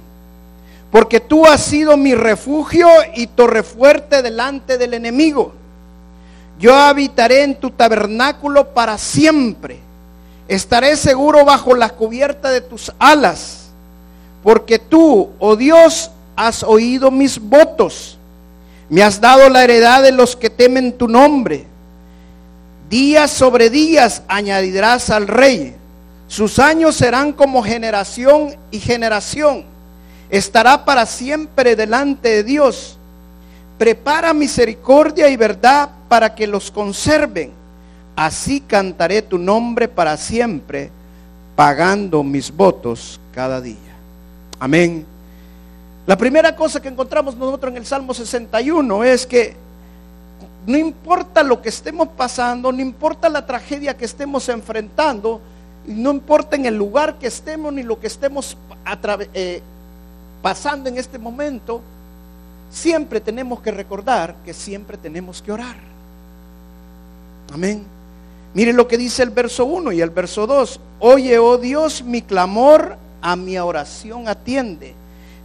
porque 0.91 1.19
tú 1.19 1.45
has 1.45 1.63
sido 1.63 1.97
mi 1.97 2.15
refugio 2.15 2.87
y 3.15 3.27
torre 3.27 3.63
fuerte 3.63 4.21
delante 4.21 4.77
del 4.77 4.93
enemigo. 4.93 5.53
Yo 6.59 6.75
habitaré 6.75 7.43
en 7.43 7.55
tu 7.55 7.71
tabernáculo 7.71 8.73
para 8.73 8.97
siempre. 8.97 9.79
Estaré 10.47 10.95
seguro 10.97 11.45
bajo 11.45 11.75
la 11.75 11.89
cubierta 11.89 12.51
de 12.51 12.61
tus 12.61 12.91
alas, 12.99 13.69
porque 14.43 14.77
tú, 14.77 15.31
oh 15.39 15.55
Dios, 15.55 16.11
has 16.35 16.63
oído 16.63 17.11
mis 17.11 17.39
votos 17.39 18.17
me 18.93 19.01
has 19.01 19.19
dado 19.19 19.49
la 19.49 19.63
heredad 19.63 20.03
de 20.03 20.11
los 20.11 20.35
que 20.35 20.51
temen 20.51 20.93
tu 20.93 21.07
nombre. 21.07 21.65
Días 22.89 23.31
sobre 23.31 23.71
días 23.71 24.21
añadirás 24.27 25.09
al 25.09 25.27
rey. 25.27 25.75
Sus 26.33 26.57
años 26.57 26.95
serán 26.95 27.31
como 27.31 27.61
generación 27.61 28.55
y 28.71 28.79
generación. 28.79 29.65
Estará 30.29 30.83
para 30.83 31.05
siempre 31.05 31.75
delante 31.75 32.29
de 32.29 32.43
Dios. 32.43 32.97
Prepara 33.77 34.33
misericordia 34.33 35.29
y 35.29 35.37
verdad 35.37 35.89
para 36.09 36.33
que 36.33 36.47
los 36.47 36.71
conserven. 36.71 37.51
Así 38.15 38.61
cantaré 38.61 39.21
tu 39.21 39.37
nombre 39.37 39.87
para 39.87 40.17
siempre, 40.17 40.89
pagando 41.55 42.23
mis 42.23 42.51
votos 42.51 43.19
cada 43.33 43.61
día. 43.61 43.77
Amén 44.59 45.13
la 46.05 46.17
primera 46.17 46.53
cosa 46.53 46.81
que 46.81 46.89
encontramos 46.89 47.37
nosotros 47.37 47.71
en 47.71 47.77
el 47.77 47.85
Salmo 47.85 48.13
61 48.13 49.03
es 49.05 49.25
que 49.25 49.55
no 50.67 50.77
importa 50.77 51.43
lo 51.43 51.61
que 51.61 51.69
estemos 51.69 52.09
pasando, 52.09 52.73
no 52.73 52.81
importa 52.81 53.29
la 53.29 53.45
tragedia 53.45 53.95
que 53.95 54.03
estemos 54.03 54.49
enfrentando, 54.49 55.39
no 55.85 56.11
importa 56.11 56.55
en 56.55 56.65
el 56.65 56.75
lugar 56.75 57.19
que 57.19 57.27
estemos 57.27 57.73
ni 57.73 57.83
lo 57.83 57.99
que 57.99 58.07
estemos 58.07 58.57
eh, 59.33 59.61
pasando 60.41 60.89
en 60.89 60.97
este 60.97 61.17
momento, 61.17 61.81
siempre 62.71 63.19
tenemos 63.19 63.61
que 63.61 63.71
recordar 63.71 64.35
que 64.45 64.53
siempre 64.53 64.97
tenemos 64.97 65.41
que 65.41 65.51
orar. 65.51 65.75
Amén. 67.53 67.83
Mire 68.53 68.73
lo 68.73 68.87
que 68.87 68.97
dice 68.97 69.23
el 69.23 69.31
verso 69.31 69.65
1 69.65 69.91
y 69.91 70.01
el 70.01 70.09
verso 70.09 70.45
2. 70.47 70.79
Oye, 70.99 71.39
oh 71.39 71.57
Dios, 71.57 72.03
mi 72.03 72.21
clamor, 72.21 72.97
a 73.21 73.35
mi 73.35 73.57
oración 73.57 74.27
atiende 74.27 74.95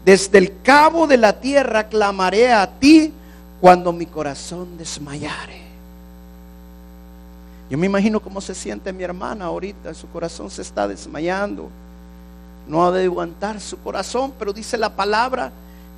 desde 0.09 0.39
el 0.39 0.63
cabo 0.63 1.07
de 1.07 1.19
la 1.19 1.39
tierra 1.39 1.89
clamaré 1.89 2.51
a 2.51 2.67
ti 2.67 3.13
cuando 3.61 3.93
mi 3.93 4.07
corazón 4.07 4.79
desmayare. 4.79 5.68
Yo 7.71 7.77
me 7.77 7.87
imagino 7.87 8.21
cómo 8.21 8.41
se 8.41 8.55
siente 8.55 8.93
mi 8.93 9.05
hermana 9.05 9.47
ahorita, 9.47 9.93
su 9.95 10.09
corazón 10.09 10.51
se 10.51 10.63
está 10.63 10.89
desmayando. 10.89 11.69
No 12.67 12.87
ha 12.87 12.91
de 12.91 13.05
aguantar 13.05 13.61
su 13.61 13.79
corazón, 13.79 14.33
pero 14.39 14.53
dice 14.53 14.77
la 14.77 14.95
palabra, 14.95 15.53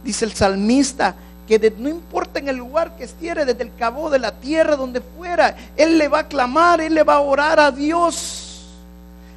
dice 0.04 0.24
el 0.24 0.32
salmista, 0.32 1.14
que 1.46 1.72
no 1.78 1.88
importa 1.88 2.38
en 2.38 2.48
el 2.48 2.56
lugar 2.56 2.96
que 2.96 3.04
estiere, 3.04 3.44
desde 3.44 3.62
el 3.62 3.74
cabo 3.74 4.08
de 4.10 4.18
la 4.20 4.32
tierra, 4.32 4.76
donde 4.76 5.00
fuera, 5.00 5.56
Él 5.76 5.98
le 5.98 6.08
va 6.08 6.20
a 6.20 6.28
clamar, 6.28 6.80
Él 6.80 6.94
le 6.94 7.02
va 7.02 7.14
a 7.14 7.20
orar 7.20 7.58
a 7.58 7.70
Dios 7.70 8.50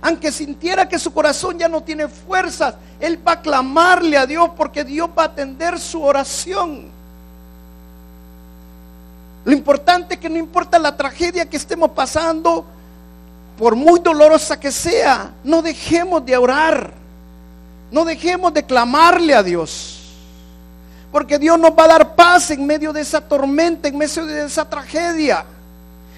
aunque 0.03 0.33
sintiera 0.33 0.87
que 0.87 0.99
su 0.99 1.13
corazón 1.13 1.57
ya 1.57 1.69
no 1.69 1.81
tiene 1.81 2.09
fuerzas, 2.09 2.75
él 2.99 3.25
va 3.25 3.33
a 3.33 3.41
clamarle 3.41 4.17
a 4.17 4.25
Dios 4.25 4.49
porque 4.57 4.83
Dios 4.83 5.09
va 5.17 5.23
a 5.23 5.27
atender 5.27 5.79
su 5.79 6.03
oración. 6.03 6.91
Lo 9.45 9.51
importante 9.51 10.15
es 10.15 10.19
que 10.19 10.29
no 10.29 10.37
importa 10.37 10.79
la 10.79 10.95
tragedia 10.95 11.49
que 11.49 11.57
estemos 11.57 11.91
pasando, 11.91 12.65
por 13.57 13.75
muy 13.75 13.99
dolorosa 13.99 14.59
que 14.59 14.71
sea, 14.71 15.31
no 15.43 15.61
dejemos 15.61 16.25
de 16.25 16.37
orar. 16.37 17.03
No 17.91 18.05
dejemos 18.05 18.51
de 18.53 18.65
clamarle 18.65 19.35
a 19.35 19.43
Dios. 19.43 19.99
Porque 21.11 21.37
Dios 21.37 21.59
nos 21.59 21.71
va 21.71 21.83
a 21.83 21.89
dar 21.89 22.15
paz 22.15 22.49
en 22.49 22.65
medio 22.65 22.91
de 22.91 23.01
esa 23.01 23.21
tormenta, 23.21 23.87
en 23.87 23.95
medio 23.95 24.25
de 24.25 24.45
esa 24.45 24.67
tragedia, 24.67 25.45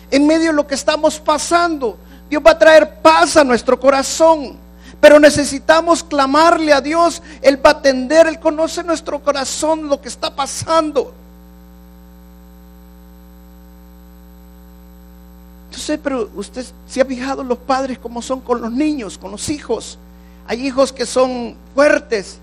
en 0.10 0.26
medio 0.26 0.52
de 0.52 0.54
lo 0.54 0.66
que 0.66 0.76
estamos 0.76 1.20
pasando. 1.20 1.98
Dios 2.30 2.42
va 2.46 2.52
a 2.52 2.58
traer 2.58 3.02
paz 3.02 3.36
a 3.36 3.44
nuestro 3.44 3.78
corazón. 3.78 4.58
Pero 5.02 5.20
necesitamos 5.20 6.02
clamarle 6.02 6.72
a 6.72 6.80
Dios. 6.80 7.22
Él 7.42 7.64
va 7.64 7.72
a 7.72 7.74
atender, 7.74 8.26
Él 8.28 8.40
conoce 8.40 8.82
nuestro 8.82 9.22
corazón, 9.22 9.90
lo 9.90 10.00
que 10.00 10.08
está 10.08 10.34
pasando. 10.34 11.14
Yo 15.76 15.82
sé, 15.82 15.98
pero 15.98 16.30
usted 16.36 16.66
se 16.88 17.02
ha 17.02 17.06
fijado 17.06 17.44
los 17.44 17.58
padres 17.58 18.00
como 18.00 18.22
son 18.22 18.40
con 18.40 18.62
los 18.62 18.72
niños, 18.72 19.18
con 19.18 19.30
los 19.30 19.50
hijos. 19.50 19.98
Hay 20.48 20.66
hijos 20.66 20.94
que 20.94 21.06
son 21.06 21.58
fuertes 21.74 22.40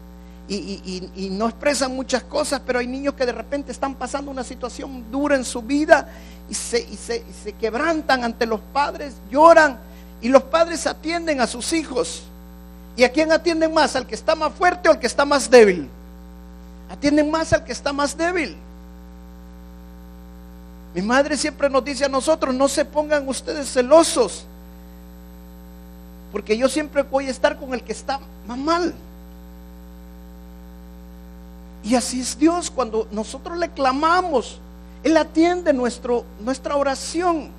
y, 0.49 1.31
no 1.33 1.49
expresan 1.49 1.97
muchas 1.97 2.23
cosas, 2.25 2.61
pero 2.67 2.79
hay 2.79 2.87
niños 2.87 3.15
que 3.15 3.25
de 3.25 3.33
repente 3.33 3.73
están 3.73 3.95
pasando 3.95 4.31
una 4.31 4.45
situación 4.45 5.11
dura 5.11 5.35
en 5.35 5.47
su 5.47 5.63
vida 5.63 6.11
y 6.51 6.53
se, 6.53 6.87
se, 6.95 7.53
quebrantan 7.59 8.23
ante 8.23 8.45
los 8.45 8.61
padres, 8.71 9.15
lloran 9.31 9.79
y 10.21 10.29
los 10.29 10.43
padres 10.43 10.87
atienden 10.87 11.41
a 11.41 11.47
sus 11.47 11.73
hijos. 11.73 12.25
¿Y 12.99 13.05
a 13.05 13.13
quién 13.13 13.33
atienden 13.33 13.73
más? 13.73 13.97
¿Al 13.97 14.07
que 14.07 14.15
está 14.15 14.35
más 14.35 14.53
fuerte 14.53 14.91
o 14.91 14.93
al 14.93 14.99
que 14.99 15.07
está 15.07 15.25
más 15.25 15.49
débil? 15.49 15.89
Atienden 16.91 17.31
más 17.31 17.51
al 17.55 17.65
que 17.65 17.73
está 17.73 17.95
más 17.95 18.15
débil. 18.15 18.59
Mi 20.95 21.03
madre 21.03 21.37
siempre 21.37 21.71
nos 21.71 21.85
dice 21.85 22.05
a 22.05 22.09
nosotros, 22.09 22.55
no 22.55 22.69
se 22.69 22.85
pongan 22.85 23.27
ustedes 23.29 23.73
celosos, 23.73 24.45
porque 26.31 26.57
yo 26.57 26.69
siempre 26.69 27.03
voy 27.03 27.29
a 27.29 27.31
estar 27.31 27.59
con 27.59 27.73
el 27.75 27.83
que 27.83 27.93
está 27.93 28.21
más 28.47 28.59
mal. 28.59 28.95
Y 31.85 31.95
así 31.95 32.21
es 32.21 32.39
Dios 32.39 32.71
cuando 32.71 33.09
nosotros 33.11 33.59
le 33.59 33.69
clamamos. 33.69 34.59
Él 35.03 35.17
atiende 35.17 35.73
nuestra 35.73 36.77
oración. 36.77 37.51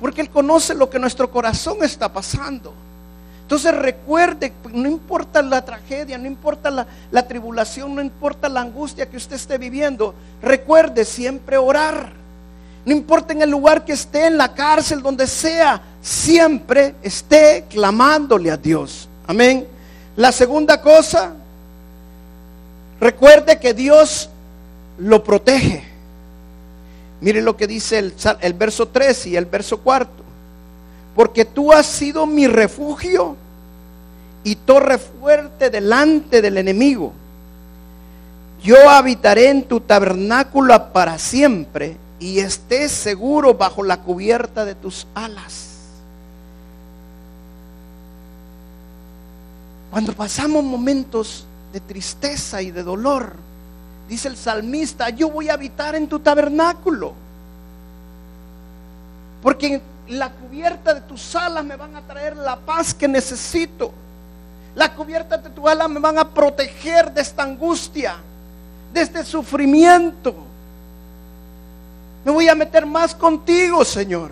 Porque 0.00 0.20
Él 0.20 0.30
conoce 0.30 0.74
lo 0.74 0.90
que 0.90 0.98
nuestro 0.98 1.30
corazón 1.30 1.78
está 1.82 2.12
pasando. 2.12 2.72
Entonces 3.42 3.74
recuerde, 3.74 4.52
no 4.72 4.88
importa 4.88 5.42
la 5.42 5.64
tragedia, 5.64 6.16
no 6.16 6.26
importa 6.26 6.70
la, 6.70 6.86
la, 7.10 7.28
tribulación, 7.28 7.94
no 7.94 8.00
importa 8.00 8.48
la 8.48 8.62
angustia 8.62 9.08
que 9.08 9.18
usted 9.18 9.36
esté 9.36 9.58
viviendo, 9.58 10.14
recuerde 10.40 11.04
siempre 11.04 11.58
orar. 11.58 12.23
No 12.84 12.92
importa 12.92 13.32
en 13.32 13.42
el 13.42 13.50
lugar 13.50 13.84
que 13.84 13.92
esté, 13.92 14.26
en 14.26 14.36
la 14.36 14.52
cárcel, 14.54 15.02
donde 15.02 15.26
sea, 15.26 15.80
siempre 16.02 16.94
esté 17.02 17.64
clamándole 17.68 18.50
a 18.50 18.56
Dios. 18.56 19.08
Amén. 19.26 19.66
La 20.16 20.30
segunda 20.32 20.80
cosa, 20.80 21.34
Recuerde 23.04 23.58
que 23.58 23.74
Dios 23.74 24.30
lo 24.98 25.22
protege. 25.22 25.84
Mire 27.20 27.42
lo 27.42 27.54
que 27.54 27.66
dice 27.66 27.98
el, 27.98 28.54
verso 28.54 28.88
3 28.88 29.26
y 29.26 29.36
el 29.36 29.46
verso 29.46 29.78
4. 29.78 30.08
Porque 31.14 31.44
tú 31.44 31.70
has 31.70 31.84
sido 31.84 32.26
mi 32.26 32.46
refugio 32.46 33.36
y 34.42 34.56
torre 34.56 34.96
fuerte 34.96 35.68
delante 35.68 36.40
del 36.40 36.58
enemigo. 36.58 37.12
Yo 38.62 38.88
habitaré 38.88 39.50
en 39.50 39.64
tu 39.64 39.80
tabernáculo 39.80 40.92
para 40.92 41.18
siempre 41.18 41.98
y 42.24 42.38
estés 42.38 42.90
seguro 42.90 43.52
bajo 43.52 43.82
la 43.82 44.00
cubierta 44.00 44.64
de 44.64 44.74
tus 44.74 45.06
alas. 45.14 45.72
Cuando 49.90 50.14
pasamos 50.14 50.64
momentos 50.64 51.44
de 51.74 51.80
tristeza 51.80 52.62
y 52.62 52.70
de 52.70 52.82
dolor, 52.82 53.34
dice 54.08 54.28
el 54.28 54.38
salmista, 54.38 55.10
yo 55.10 55.28
voy 55.28 55.50
a 55.50 55.52
habitar 55.52 55.94
en 55.96 56.08
tu 56.08 56.18
tabernáculo. 56.18 57.12
Porque 59.42 59.82
la 60.08 60.30
cubierta 60.30 60.94
de 60.94 61.02
tus 61.02 61.36
alas 61.36 61.62
me 61.62 61.76
van 61.76 61.94
a 61.94 62.00
traer 62.00 62.38
la 62.38 62.56
paz 62.56 62.94
que 62.94 63.06
necesito. 63.06 63.92
Las 64.74 64.88
cubiertas 64.92 65.44
de 65.44 65.50
tu 65.50 65.68
ala 65.68 65.88
me 65.88 66.00
van 66.00 66.18
a 66.18 66.30
proteger 66.30 67.12
de 67.12 67.20
esta 67.20 67.42
angustia, 67.42 68.16
de 68.94 69.02
este 69.02 69.26
sufrimiento. 69.26 70.53
Me 72.24 72.32
voy 72.32 72.48
a 72.48 72.54
meter 72.54 72.86
más 72.86 73.14
contigo, 73.14 73.84
Señor. 73.84 74.30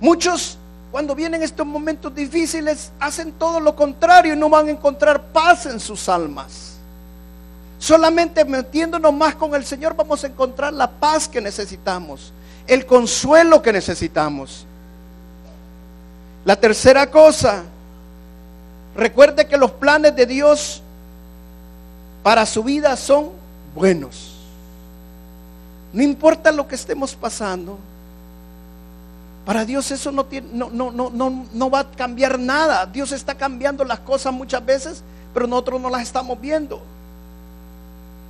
Muchos 0.00 0.58
cuando 0.90 1.14
vienen 1.14 1.42
estos 1.42 1.66
momentos 1.66 2.14
difíciles 2.14 2.90
hacen 2.98 3.32
todo 3.32 3.60
lo 3.60 3.76
contrario 3.76 4.34
y 4.34 4.36
no 4.36 4.48
van 4.48 4.68
a 4.68 4.70
encontrar 4.70 5.22
paz 5.24 5.66
en 5.66 5.78
sus 5.78 6.08
almas. 6.08 6.76
Solamente 7.78 8.44
metiéndonos 8.44 9.12
más 9.12 9.34
con 9.34 9.54
el 9.54 9.64
Señor 9.64 9.94
vamos 9.94 10.24
a 10.24 10.28
encontrar 10.28 10.72
la 10.72 10.90
paz 10.90 11.28
que 11.28 11.40
necesitamos, 11.40 12.32
el 12.66 12.86
consuelo 12.86 13.60
que 13.62 13.72
necesitamos. 13.72 14.66
La 16.44 16.56
tercera 16.56 17.10
cosa, 17.10 17.64
recuerde 18.94 19.46
que 19.46 19.56
los 19.56 19.72
planes 19.72 20.16
de 20.16 20.26
Dios 20.26 20.82
para 22.22 22.46
su 22.46 22.64
vida 22.64 22.96
son 22.96 23.30
buenos. 23.74 24.35
No 25.96 26.02
importa 26.02 26.52
lo 26.52 26.68
que 26.68 26.74
estemos 26.74 27.14
pasando, 27.14 27.78
para 29.46 29.64
Dios 29.64 29.90
eso 29.90 30.12
no, 30.12 30.26
no, 30.52 30.70
no, 30.70 31.10
no, 31.10 31.46
no, 31.50 31.70
va 31.70 31.80
a 31.80 31.90
cambiar 31.90 32.38
nada. 32.38 32.84
Dios 32.84 33.12
está 33.12 33.34
cambiando 33.34 33.82
las 33.82 34.00
cosas 34.00 34.30
muchas 34.34 34.62
veces, 34.62 35.02
pero 35.32 35.46
nosotros 35.46 35.80
no 35.80 35.88
las 35.88 36.02
estamos 36.02 36.38
viendo. 36.38 36.82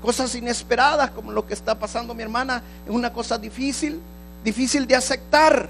Cosas 0.00 0.32
inesperadas 0.36 1.10
como 1.10 1.32
lo 1.32 1.44
que 1.44 1.54
está 1.54 1.76
pasando 1.76 2.14
mi 2.14 2.22
hermana 2.22 2.62
es 2.86 2.94
una 2.94 3.12
cosa 3.12 3.36
difícil, 3.36 4.00
difícil 4.44 4.86
de 4.86 4.94
aceptar. 4.94 5.68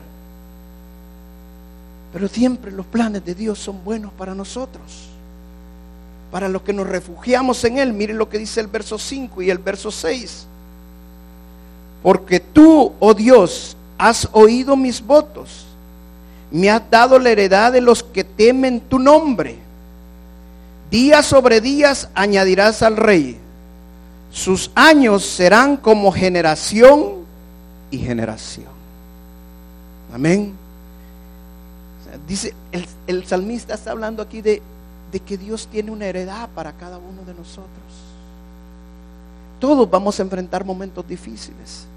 Pero 2.12 2.28
siempre 2.28 2.72
los 2.72 2.84
planes 2.84 3.24
de 3.24 3.34
Dios 3.34 3.58
son 3.58 3.82
buenos 3.82 4.12
para 4.12 4.34
nosotros. 4.34 5.08
Para 6.30 6.50
los 6.50 6.60
que 6.60 6.74
nos 6.74 6.86
refugiamos 6.86 7.64
en 7.64 7.78
Él, 7.78 7.94
mire 7.94 8.12
lo 8.12 8.28
que 8.28 8.36
dice 8.36 8.60
el 8.60 8.66
verso 8.66 8.98
5 8.98 9.40
y 9.40 9.48
el 9.48 9.56
verso 9.56 9.90
6. 9.90 10.48
Porque 12.06 12.38
tú, 12.38 12.92
oh 13.00 13.14
Dios, 13.14 13.76
has 13.98 14.28
oído 14.30 14.76
mis 14.76 15.04
votos, 15.04 15.66
me 16.52 16.70
has 16.70 16.88
dado 16.88 17.18
la 17.18 17.30
heredad 17.30 17.72
de 17.72 17.80
los 17.80 18.04
que 18.04 18.22
temen 18.22 18.80
tu 18.80 19.00
nombre. 19.00 19.58
Día 20.88 21.25
sobre 21.25 21.60
días 21.60 22.08
añadirás 22.14 22.84
al 22.84 22.96
rey. 22.96 23.36
Sus 24.30 24.70
años 24.76 25.25
serán 25.26 25.76
como 25.76 26.12
generación 26.12 27.25
y 27.90 27.98
generación. 27.98 28.68
Amén. 30.14 30.54
Dice, 32.28 32.54
el, 33.08 33.26
salmista 33.26 33.75
está 33.75 33.90
hablando 33.90 34.22
aquí 34.22 34.42
de 34.42 34.62
que 35.26 35.36
Dios 35.36 35.66
tiene 35.66 35.90
una 35.90 36.06
heredad 36.06 36.50
para 36.54 36.70
cada 36.70 36.98
uno 36.98 37.25
de 37.26 37.34
nosotros. 37.34 38.06
Todos 39.58 39.90
vamos 39.90 40.20
a 40.20 40.22
enfrentar 40.22 40.64
momentos 40.64 41.04
difíciles. 41.08 41.88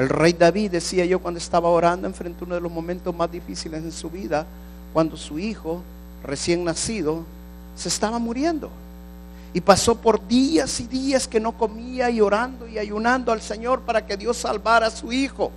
El 0.00 0.08
rey 0.08 0.32
David 0.32 0.70
decía 0.70 1.04
yo 1.04 1.18
cuando 1.18 1.36
estaba 1.36 1.68
orando, 1.68 2.06
enfrentó 2.06 2.46
uno 2.46 2.54
de 2.54 2.62
los 2.62 2.72
momentos 2.72 3.14
más 3.14 3.30
difíciles 3.30 3.82
en 3.84 3.92
su 3.92 4.08
vida, 4.08 4.46
cuando 4.94 5.14
su 5.18 5.38
hijo, 5.38 5.82
recién 6.24 6.64
nacido, 6.64 7.22
se 7.76 7.90
estaba 7.90 8.18
muriendo. 8.18 8.70
Y 9.52 9.60
pasó 9.60 9.94
por 9.94 10.26
días 10.26 10.80
y 10.80 10.86
días 10.86 11.28
que 11.28 11.38
no 11.38 11.52
comía 11.52 12.08
y 12.08 12.22
orando 12.22 12.66
y 12.66 12.78
ayunando 12.78 13.30
al 13.30 13.42
Señor 13.42 13.82
para 13.82 14.06
que 14.06 14.16
Dios 14.16 14.38
salvara 14.38 14.86
a 14.86 14.90
su 14.90 15.12
hijo. 15.12 15.50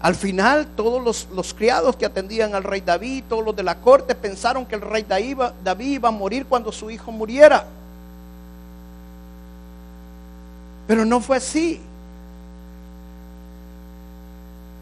Al 0.00 0.14
final 0.14 0.68
todos 0.76 1.02
los, 1.02 1.26
los, 1.34 1.54
criados 1.54 1.96
que 1.96 2.06
atendían 2.06 2.54
al 2.54 2.62
rey 2.62 2.82
David, 2.82 3.24
todos 3.28 3.44
los 3.44 3.56
de 3.56 3.64
la 3.64 3.80
corte, 3.80 4.14
pensaron 4.14 4.64
que 4.64 4.76
el 4.76 4.80
rey 4.80 5.02
David, 5.02 5.38
David 5.64 5.94
iba 5.94 6.08
a 6.08 6.12
morir 6.12 6.46
cuando 6.46 6.70
su 6.70 6.88
hijo 6.88 7.10
muriera. 7.10 7.66
Pero 10.86 11.04
no 11.04 11.20
fue 11.20 11.36
así. 11.36 11.80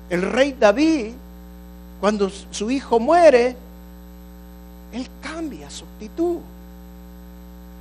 El 0.08 0.22
rey 0.22 0.56
David, 0.58 1.12
cuando 2.00 2.30
su 2.50 2.70
hijo 2.70 2.98
muere, 2.98 3.56
él 4.92 5.08
cambia 5.22 5.70
su 5.70 5.84
actitud. 5.84 6.38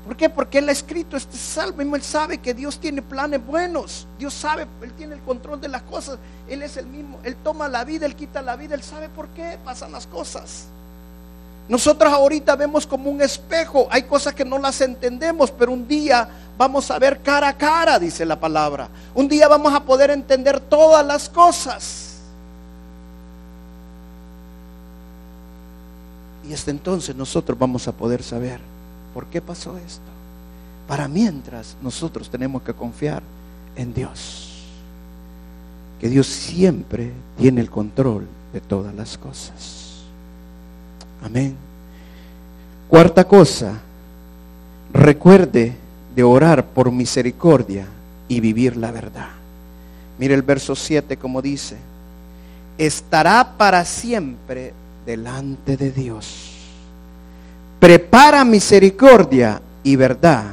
¿Por 0.06 0.16
qué? 0.16 0.30
Porque 0.30 0.60
él 0.60 0.70
ha 0.70 0.72
escrito 0.72 1.18
este 1.18 1.38
salmo 1.38 1.96
él 1.96 2.02
sabe 2.02 2.38
que 2.38 2.54
Dios 2.54 2.80
tiene 2.80 3.02
planes 3.02 3.46
buenos. 3.46 4.08
Dios 4.18 4.34
sabe, 4.34 4.66
él 4.82 4.92
tiene 4.94 5.16
el 5.16 5.22
control 5.22 5.60
de 5.62 5.68
las 5.68 5.82
cosas. 5.84 6.18
Él 6.48 6.64
es 6.64 6.78
el 6.78 6.88
mismo, 6.88 7.20
él 7.24 7.36
toma 7.44 7.68
la 7.68 7.84
vida, 7.84 8.06
él 8.06 8.16
quita 8.16 8.42
la 8.42 8.56
vida, 8.56 8.76
él 8.76 8.84
sabe 8.84 9.10
por 9.10 9.28
qué 9.30 9.58
pasan 9.64 9.92
las 9.92 10.08
cosas. 10.08 10.66
Nosotros 11.68 12.12
ahorita 12.12 12.56
vemos 12.56 12.88
como 12.88 13.12
un 13.12 13.22
espejo, 13.22 13.88
hay 13.92 14.04
cosas 14.04 14.34
que 14.34 14.44
no 14.44 14.58
las 14.58 14.82
entendemos, 14.82 15.52
pero 15.52 15.72
un 15.72 15.88
día 15.88 16.28
vamos 16.60 16.91
a 16.91 17.00
ver 17.00 17.22
cara 17.22 17.48
a 17.48 17.58
cara, 17.58 17.98
dice 17.98 18.26
la 18.26 18.38
palabra. 18.38 18.89
Un 19.15 19.30
día 19.30 19.48
vamos 19.48 19.74
a 19.74 19.80
poder 19.80 20.12
entender 20.12 20.60
todas 20.60 21.06
las 21.06 21.30
cosas. 21.30 22.17
Y 26.48 26.54
hasta 26.54 26.69
entonces 26.69 27.15
nosotros 27.15 27.58
vamos 27.58 27.88
a 27.88 27.93
poder 27.93 28.22
saber 28.22 28.60
por 29.13 29.28
qué 29.28 29.41
pasó 29.41 29.78
esto. 29.78 30.02
Para 30.86 31.08
mientras 31.08 31.78
nosotros 31.82 32.30
tenemos 32.30 32.62
que 32.62 32.74
confiar 32.74 33.24
en 33.78 33.93
Dios. 33.93 34.65
Que 36.02 36.10
Dios 36.10 36.28
siempre 36.28 37.13
tiene 37.38 37.62
el 37.62 37.69
control 37.69 38.28
de 38.52 38.60
todas 38.60 38.93
las 38.93 39.17
cosas. 39.17 40.02
Amén. 41.24 41.56
Cuarta 42.89 43.24
cosa, 43.24 43.80
recuerde 44.91 45.88
de 46.15 46.24
orar 46.24 46.65
por 46.65 46.91
misericordia 46.91 47.86
y 48.28 48.39
vivir 48.39 48.78
la 48.78 48.91
verdad. 48.91 49.30
Mire 50.17 50.34
el 50.34 50.41
verso 50.41 50.76
7 50.76 51.17
como 51.17 51.41
dice, 51.41 51.78
estará 52.78 53.58
para 53.58 53.86
siempre 53.86 54.74
delante 55.06 55.78
de 55.78 55.91
Dios. 55.91 56.52
Prepara 57.80 58.43
misericordia 58.43 59.62
y 59.84 59.95
verdad 59.95 60.45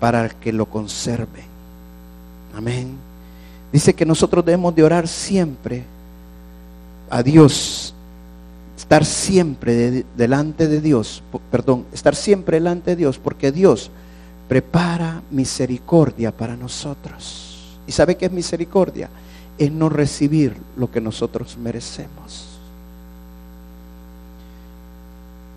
para 0.00 0.28
que 0.28 0.52
lo 0.52 0.66
conserve. 0.66 1.42
Amén. 2.56 2.96
Dice 3.72 3.94
que 3.94 4.06
nosotros 4.06 4.44
debemos 4.44 4.74
de 4.74 4.82
orar 4.82 5.06
siempre 5.06 5.84
a 7.10 7.22
Dios 7.22 7.94
estar 8.78 9.04
siempre 9.04 10.04
delante 10.16 10.68
de 10.68 10.80
Dios, 10.80 11.20
perdón, 11.50 11.84
estar 11.92 12.14
siempre 12.14 12.58
delante 12.58 12.92
de 12.92 12.96
Dios, 12.96 13.18
porque 13.18 13.50
Dios 13.50 13.90
prepara 14.48 15.22
misericordia 15.30 16.32
para 16.32 16.56
nosotros. 16.56 17.78
¿Y 17.86 17.92
sabe 17.92 18.16
qué 18.16 18.26
es 18.26 18.32
misericordia? 18.32 19.08
Es 19.56 19.70
no 19.70 19.88
recibir 19.88 20.56
lo 20.76 20.90
que 20.90 21.00
nosotros 21.00 21.56
merecemos. 21.56 22.58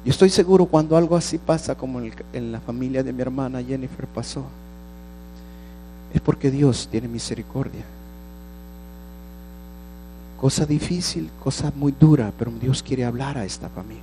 Yo 0.04 0.10
estoy 0.10 0.30
seguro 0.30 0.66
cuando 0.66 0.98
algo 0.98 1.16
así 1.16 1.38
pasa 1.38 1.76
como 1.76 2.02
en 2.02 2.52
la 2.52 2.60
familia 2.60 3.04
de 3.04 3.14
mi 3.14 3.22
hermana 3.22 3.64
Jennifer 3.64 4.08
pasó, 4.08 4.44
es 6.14 6.20
porque 6.22 6.50
Dios 6.50 6.88
tiene 6.90 7.08
misericordia 7.08 7.86
cosa 10.42 10.66
difícil, 10.66 11.30
cosa 11.44 11.72
muy 11.76 11.92
dura, 11.92 12.34
pero 12.36 12.50
Dios 12.60 12.82
quiere 12.82 13.06
hablar 13.06 13.38
a 13.38 13.46
esta 13.46 13.70
familia. 13.70 14.02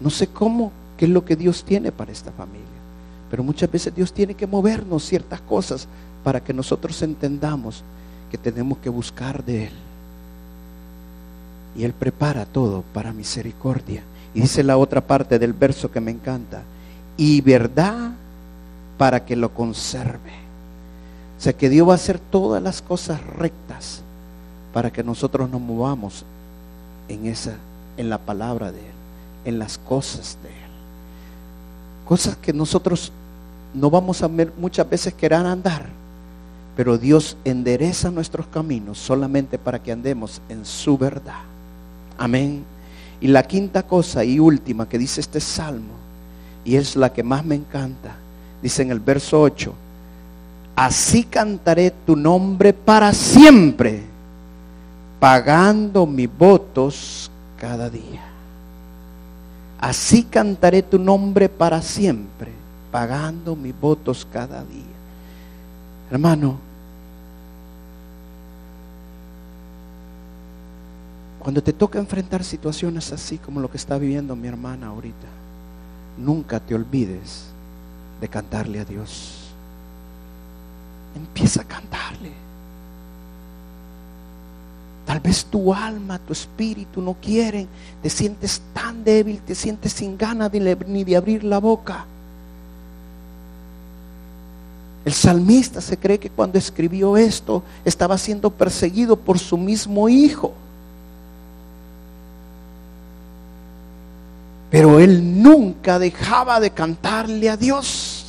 No 0.00 0.10
sé 0.10 0.26
cómo, 0.26 0.72
qué 0.96 1.04
es 1.04 1.12
lo 1.12 1.24
que 1.24 1.36
Dios 1.36 1.62
tiene 1.62 1.92
para 1.92 2.10
esta 2.10 2.32
familia, 2.32 2.66
pero 3.32 3.42
muchas 3.42 3.72
veces 3.72 3.94
Dios 3.94 4.12
tiene 4.12 4.34
que 4.34 4.46
movernos 4.46 5.06
ciertas 5.06 5.40
cosas 5.40 5.88
para 6.22 6.44
que 6.44 6.52
nosotros 6.52 7.00
entendamos 7.00 7.82
que 8.30 8.36
tenemos 8.36 8.76
que 8.76 8.90
buscar 8.90 9.42
de 9.42 9.68
Él. 9.68 9.72
Y 11.74 11.84
Él 11.84 11.94
prepara 11.94 12.44
todo 12.44 12.84
para 12.92 13.10
misericordia. 13.14 14.02
Y 14.34 14.42
dice 14.42 14.62
la 14.62 14.76
otra 14.76 15.00
parte 15.00 15.38
del 15.38 15.54
verso 15.54 15.90
que 15.90 15.98
me 15.98 16.10
encanta, 16.10 16.62
y 17.16 17.40
verdad 17.40 18.12
para 18.98 19.24
que 19.24 19.34
lo 19.34 19.54
conserve. 19.54 20.34
O 21.38 21.40
sea 21.40 21.54
que 21.54 21.70
Dios 21.70 21.88
va 21.88 21.92
a 21.92 21.96
hacer 21.96 22.18
todas 22.18 22.62
las 22.62 22.82
cosas 22.82 23.18
rectas 23.24 24.02
para 24.74 24.92
que 24.92 25.02
nosotros 25.02 25.48
nos 25.48 25.62
movamos 25.62 26.26
en 27.08 27.24
esa, 27.24 27.56
en 27.96 28.10
la 28.10 28.18
palabra 28.18 28.72
de 28.72 28.80
Él, 28.80 28.94
en 29.46 29.58
las 29.58 29.78
cosas 29.78 30.36
de 30.42 30.50
Él. 30.50 30.70
Cosas 32.04 32.36
que 32.36 32.52
nosotros 32.52 33.10
no 33.74 33.90
vamos 33.90 34.22
a 34.22 34.28
ver 34.28 34.52
muchas 34.58 34.88
veces 34.88 35.14
querer 35.14 35.44
andar, 35.46 35.86
pero 36.76 36.98
Dios 36.98 37.36
endereza 37.44 38.10
nuestros 38.10 38.46
caminos 38.46 38.98
solamente 38.98 39.58
para 39.58 39.82
que 39.82 39.92
andemos 39.92 40.40
en 40.48 40.64
su 40.64 40.96
verdad. 40.96 41.40
Amén. 42.18 42.64
Y 43.20 43.28
la 43.28 43.42
quinta 43.42 43.82
cosa 43.82 44.24
y 44.24 44.38
última 44.38 44.88
que 44.88 44.98
dice 44.98 45.20
este 45.20 45.40
salmo, 45.40 45.94
y 46.64 46.76
es 46.76 46.96
la 46.96 47.12
que 47.12 47.22
más 47.22 47.44
me 47.44 47.54
encanta, 47.54 48.14
dice 48.62 48.82
en 48.82 48.90
el 48.90 49.00
verso 49.00 49.40
8, 49.40 49.72
así 50.76 51.24
cantaré 51.24 51.92
tu 52.04 52.16
nombre 52.16 52.72
para 52.72 53.12
siempre 53.12 54.12
pagando 55.22 56.04
mis 56.04 56.28
votos 56.36 57.30
cada 57.56 57.88
día. 57.88 58.24
Así 59.78 60.24
cantaré 60.24 60.82
tu 60.82 60.98
nombre 60.98 61.48
para 61.48 61.80
siempre, 61.80 62.50
pagando 62.92 63.56
mis 63.56 63.74
votos 63.80 64.28
cada 64.30 64.62
día. 64.62 64.82
Hermano, 66.10 66.58
cuando 71.38 71.62
te 71.62 71.72
toca 71.72 71.98
enfrentar 71.98 72.44
situaciones 72.44 73.10
así 73.12 73.38
como 73.38 73.60
lo 73.60 73.70
que 73.70 73.78
está 73.78 73.96
viviendo 73.96 74.36
mi 74.36 74.46
hermana 74.46 74.88
ahorita, 74.88 75.26
nunca 76.18 76.60
te 76.60 76.74
olvides 76.74 77.46
de 78.20 78.28
cantarle 78.28 78.80
a 78.80 78.84
Dios. 78.84 79.48
Empieza 81.16 81.62
a 81.62 81.64
cantarle. 81.64 82.30
Tal 85.06 85.18
vez 85.18 85.46
tu 85.46 85.74
alma, 85.74 86.18
tu 86.18 86.32
espíritu 86.32 87.00
no 87.00 87.14
quieren, 87.14 87.66
te 88.02 88.10
sientes 88.10 88.62
tan 88.72 89.02
débil, 89.02 89.40
te 89.40 89.54
sientes 89.54 89.94
sin 89.94 90.16
ganas 90.16 90.52
ni 90.52 91.04
de 91.04 91.16
abrir 91.16 91.42
la 91.42 91.58
boca. 91.58 92.06
El 95.04 95.12
salmista 95.12 95.80
se 95.80 95.96
cree 95.96 96.18
que 96.18 96.30
cuando 96.30 96.58
escribió 96.58 97.16
esto 97.16 97.62
estaba 97.84 98.16
siendo 98.18 98.50
perseguido 98.50 99.16
por 99.16 99.38
su 99.38 99.56
mismo 99.56 100.08
hijo. 100.08 100.52
Pero 104.70 105.00
él 105.00 105.42
nunca 105.42 105.98
dejaba 105.98 106.60
de 106.60 106.70
cantarle 106.70 107.50
a 107.50 107.56
Dios. 107.56 108.24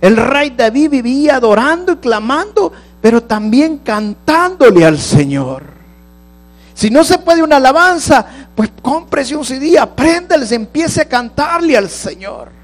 El 0.00 0.16
rey 0.16 0.50
David 0.50 0.90
vivía 0.90 1.36
adorando 1.36 1.92
y 1.92 1.96
clamando, 1.96 2.72
pero 3.00 3.22
también 3.22 3.78
cantándole 3.78 4.84
al 4.84 4.98
Señor. 4.98 5.62
Si 6.74 6.90
no 6.90 7.04
se 7.04 7.18
puede 7.18 7.42
una 7.42 7.56
alabanza, 7.56 8.26
pues 8.54 8.70
cómprese 8.82 9.36
un 9.36 9.44
CD, 9.44 9.78
apréndales, 9.78 10.50
empiece 10.50 11.02
a 11.02 11.08
cantarle 11.08 11.76
al 11.76 11.88
Señor. 11.88 12.63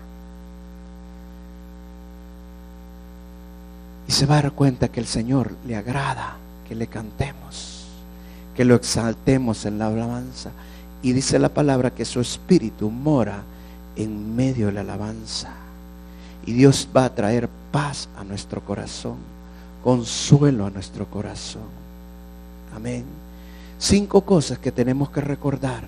Y 4.11 4.13
se 4.13 4.27
va 4.27 4.39
a 4.39 4.43
dar 4.43 4.51
cuenta 4.51 4.89
que 4.89 4.99
el 4.99 5.07
Señor 5.07 5.53
le 5.65 5.77
agrada 5.77 6.37
que 6.67 6.75
le 6.75 6.89
cantemos, 6.89 7.85
que 8.57 8.65
lo 8.65 8.75
exaltemos 8.75 9.65
en 9.67 9.79
la 9.79 9.87
alabanza. 9.87 10.51
Y 11.01 11.13
dice 11.13 11.39
la 11.39 11.49
palabra 11.49 11.93
que 11.93 12.05
su 12.05 12.21
espíritu 12.21 12.91
mora 12.91 13.45
en 13.95 14.35
medio 14.35 14.67
de 14.67 14.73
la 14.73 14.81
alabanza. 14.81 15.53
Y 16.45 16.55
Dios 16.55 16.89
va 16.95 17.05
a 17.05 17.15
traer 17.15 17.49
paz 17.71 18.09
a 18.17 18.25
nuestro 18.25 18.61
corazón, 18.65 19.19
consuelo 19.85 20.67
a 20.67 20.71
nuestro 20.71 21.07
corazón. 21.07 21.71
Amén. 22.75 23.05
Cinco 23.79 24.23
cosas 24.23 24.59
que 24.59 24.73
tenemos 24.73 25.11
que 25.11 25.21
recordar, 25.21 25.85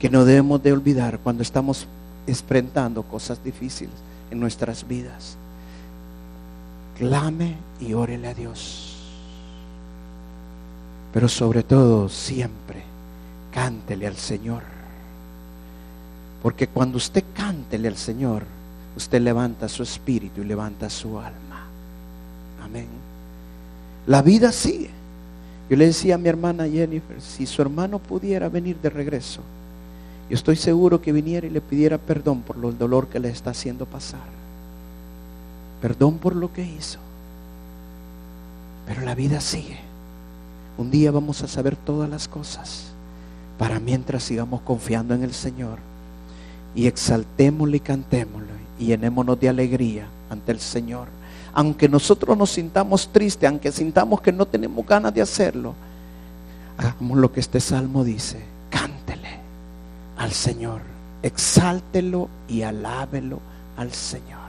que 0.00 0.10
no 0.10 0.24
debemos 0.24 0.60
de 0.60 0.72
olvidar 0.72 1.20
cuando 1.20 1.44
estamos 1.44 1.86
enfrentando 2.26 3.04
cosas 3.04 3.44
difíciles 3.44 3.94
en 4.32 4.40
nuestras 4.40 4.88
vidas. 4.88 5.36
Clame 6.98 7.56
y 7.80 7.92
órele 7.92 8.28
a 8.28 8.34
Dios. 8.34 8.96
Pero 11.12 11.28
sobre 11.28 11.62
todo, 11.62 12.08
siempre, 12.08 12.82
cántele 13.52 14.06
al 14.06 14.16
Señor. 14.16 14.62
Porque 16.42 16.66
cuando 16.66 16.98
usted 16.98 17.24
cántele 17.34 17.88
al 17.88 17.96
Señor, 17.96 18.44
usted 18.96 19.20
levanta 19.20 19.68
su 19.68 19.82
espíritu 19.82 20.42
y 20.42 20.44
levanta 20.44 20.90
su 20.90 21.18
alma. 21.18 21.66
Amén. 22.62 22.86
La 24.06 24.22
vida 24.22 24.52
sigue. 24.52 24.90
Yo 25.70 25.76
le 25.76 25.86
decía 25.86 26.16
a 26.16 26.18
mi 26.18 26.28
hermana 26.28 26.68
Jennifer, 26.68 27.20
si 27.20 27.46
su 27.46 27.62
hermano 27.62 27.98
pudiera 27.98 28.48
venir 28.48 28.76
de 28.82 28.90
regreso, 28.90 29.40
yo 30.28 30.34
estoy 30.34 30.56
seguro 30.56 31.00
que 31.00 31.12
viniera 31.12 31.46
y 31.46 31.50
le 31.50 31.60
pidiera 31.60 31.98
perdón 31.98 32.42
por 32.42 32.56
el 32.56 32.76
dolor 32.76 33.08
que 33.08 33.20
le 33.20 33.30
está 33.30 33.50
haciendo 33.50 33.86
pasar. 33.86 34.43
Perdón 35.84 36.16
por 36.16 36.34
lo 36.34 36.50
que 36.50 36.62
hizo. 36.62 36.98
Pero 38.86 39.02
la 39.02 39.14
vida 39.14 39.42
sigue. 39.42 39.78
Un 40.78 40.90
día 40.90 41.10
vamos 41.10 41.42
a 41.42 41.46
saber 41.46 41.76
todas 41.76 42.08
las 42.08 42.26
cosas. 42.26 42.86
Para 43.58 43.80
mientras 43.80 44.22
sigamos 44.22 44.62
confiando 44.62 45.12
en 45.12 45.22
el 45.22 45.34
Señor 45.34 45.80
y 46.74 46.86
exaltémosle 46.86 47.76
y 47.76 47.80
cantémosle 47.80 48.54
y 48.78 48.86
llenémonos 48.86 49.38
de 49.38 49.50
alegría 49.50 50.06
ante 50.30 50.52
el 50.52 50.60
Señor 50.60 51.08
aunque 51.52 51.86
nosotros 51.86 52.34
nos 52.36 52.50
sintamos 52.50 53.08
tristes, 53.12 53.46
aunque 53.46 53.70
sintamos 53.70 54.22
que 54.22 54.32
no 54.32 54.46
tenemos 54.46 54.86
ganas 54.86 55.12
de 55.12 55.20
hacerlo, 55.20 55.74
hagamos 56.78 57.18
lo 57.18 57.30
que 57.30 57.40
este 57.40 57.60
salmo 57.60 58.04
dice, 58.04 58.42
cántele 58.70 59.38
al 60.16 60.32
Señor, 60.32 60.80
exáltelo 61.22 62.30
y 62.48 62.62
alábelo 62.62 63.38
al 63.76 63.92
Señor. 63.92 64.43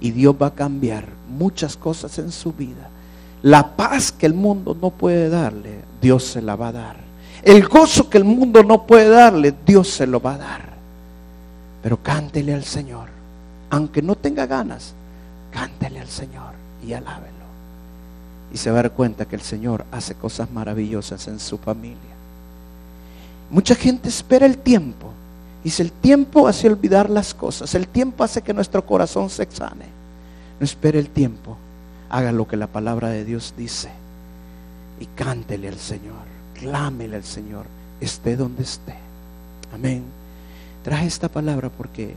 Y 0.00 0.12
Dios 0.12 0.34
va 0.40 0.48
a 0.48 0.54
cambiar 0.54 1.06
muchas 1.28 1.76
cosas 1.76 2.18
en 2.18 2.30
su 2.30 2.52
vida. 2.52 2.88
La 3.42 3.76
paz 3.76 4.12
que 4.12 4.26
el 4.26 4.34
mundo 4.34 4.76
no 4.80 4.90
puede 4.90 5.28
darle, 5.28 5.80
Dios 6.00 6.24
se 6.24 6.42
la 6.42 6.56
va 6.56 6.68
a 6.68 6.72
dar. 6.72 6.96
El 7.42 7.66
gozo 7.68 8.10
que 8.10 8.18
el 8.18 8.24
mundo 8.24 8.62
no 8.64 8.86
puede 8.86 9.08
darle, 9.08 9.54
Dios 9.64 9.88
se 9.88 10.06
lo 10.06 10.20
va 10.20 10.34
a 10.34 10.38
dar. 10.38 10.68
Pero 11.82 12.02
cántele 12.02 12.52
al 12.52 12.64
Señor, 12.64 13.08
aunque 13.70 14.02
no 14.02 14.16
tenga 14.16 14.46
ganas, 14.46 14.92
cántele 15.52 16.00
al 16.00 16.08
Señor 16.08 16.52
y 16.84 16.92
alábelo. 16.92 17.38
Y 18.52 18.56
se 18.56 18.70
va 18.70 18.80
a 18.80 18.82
dar 18.82 18.92
cuenta 18.92 19.26
que 19.26 19.36
el 19.36 19.42
Señor 19.42 19.84
hace 19.92 20.14
cosas 20.14 20.50
maravillosas 20.50 21.28
en 21.28 21.38
su 21.38 21.58
familia. 21.58 21.96
Mucha 23.50 23.74
gente 23.74 24.08
espera 24.08 24.46
el 24.46 24.58
tiempo. 24.58 25.12
Dice, 25.64 25.82
el 25.82 25.92
tiempo 25.92 26.46
hace 26.46 26.68
olvidar 26.68 27.10
las 27.10 27.34
cosas. 27.34 27.74
El 27.74 27.88
tiempo 27.88 28.24
hace 28.24 28.42
que 28.42 28.54
nuestro 28.54 28.84
corazón 28.86 29.28
se 29.28 29.42
exane. 29.42 29.86
No 30.60 30.64
espere 30.64 30.98
el 30.98 31.10
tiempo. 31.10 31.56
Haga 32.08 32.32
lo 32.32 32.46
que 32.46 32.56
la 32.56 32.68
palabra 32.68 33.08
de 33.08 33.24
Dios 33.24 33.54
dice. 33.56 33.90
Y 35.00 35.06
cántele 35.06 35.68
al 35.68 35.78
Señor. 35.78 36.26
Clámele 36.54 37.16
al 37.16 37.24
Señor. 37.24 37.66
Esté 38.00 38.36
donde 38.36 38.62
esté. 38.62 38.94
Amén. 39.74 40.04
Traje 40.84 41.06
esta 41.06 41.28
palabra 41.28 41.68
porque 41.68 42.14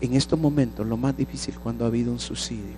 en 0.00 0.14
estos 0.14 0.38
momentos 0.38 0.86
lo 0.86 0.96
más 0.96 1.16
difícil 1.16 1.54
cuando 1.62 1.84
ha 1.84 1.88
habido 1.88 2.10
un 2.10 2.18
suicidio. 2.18 2.76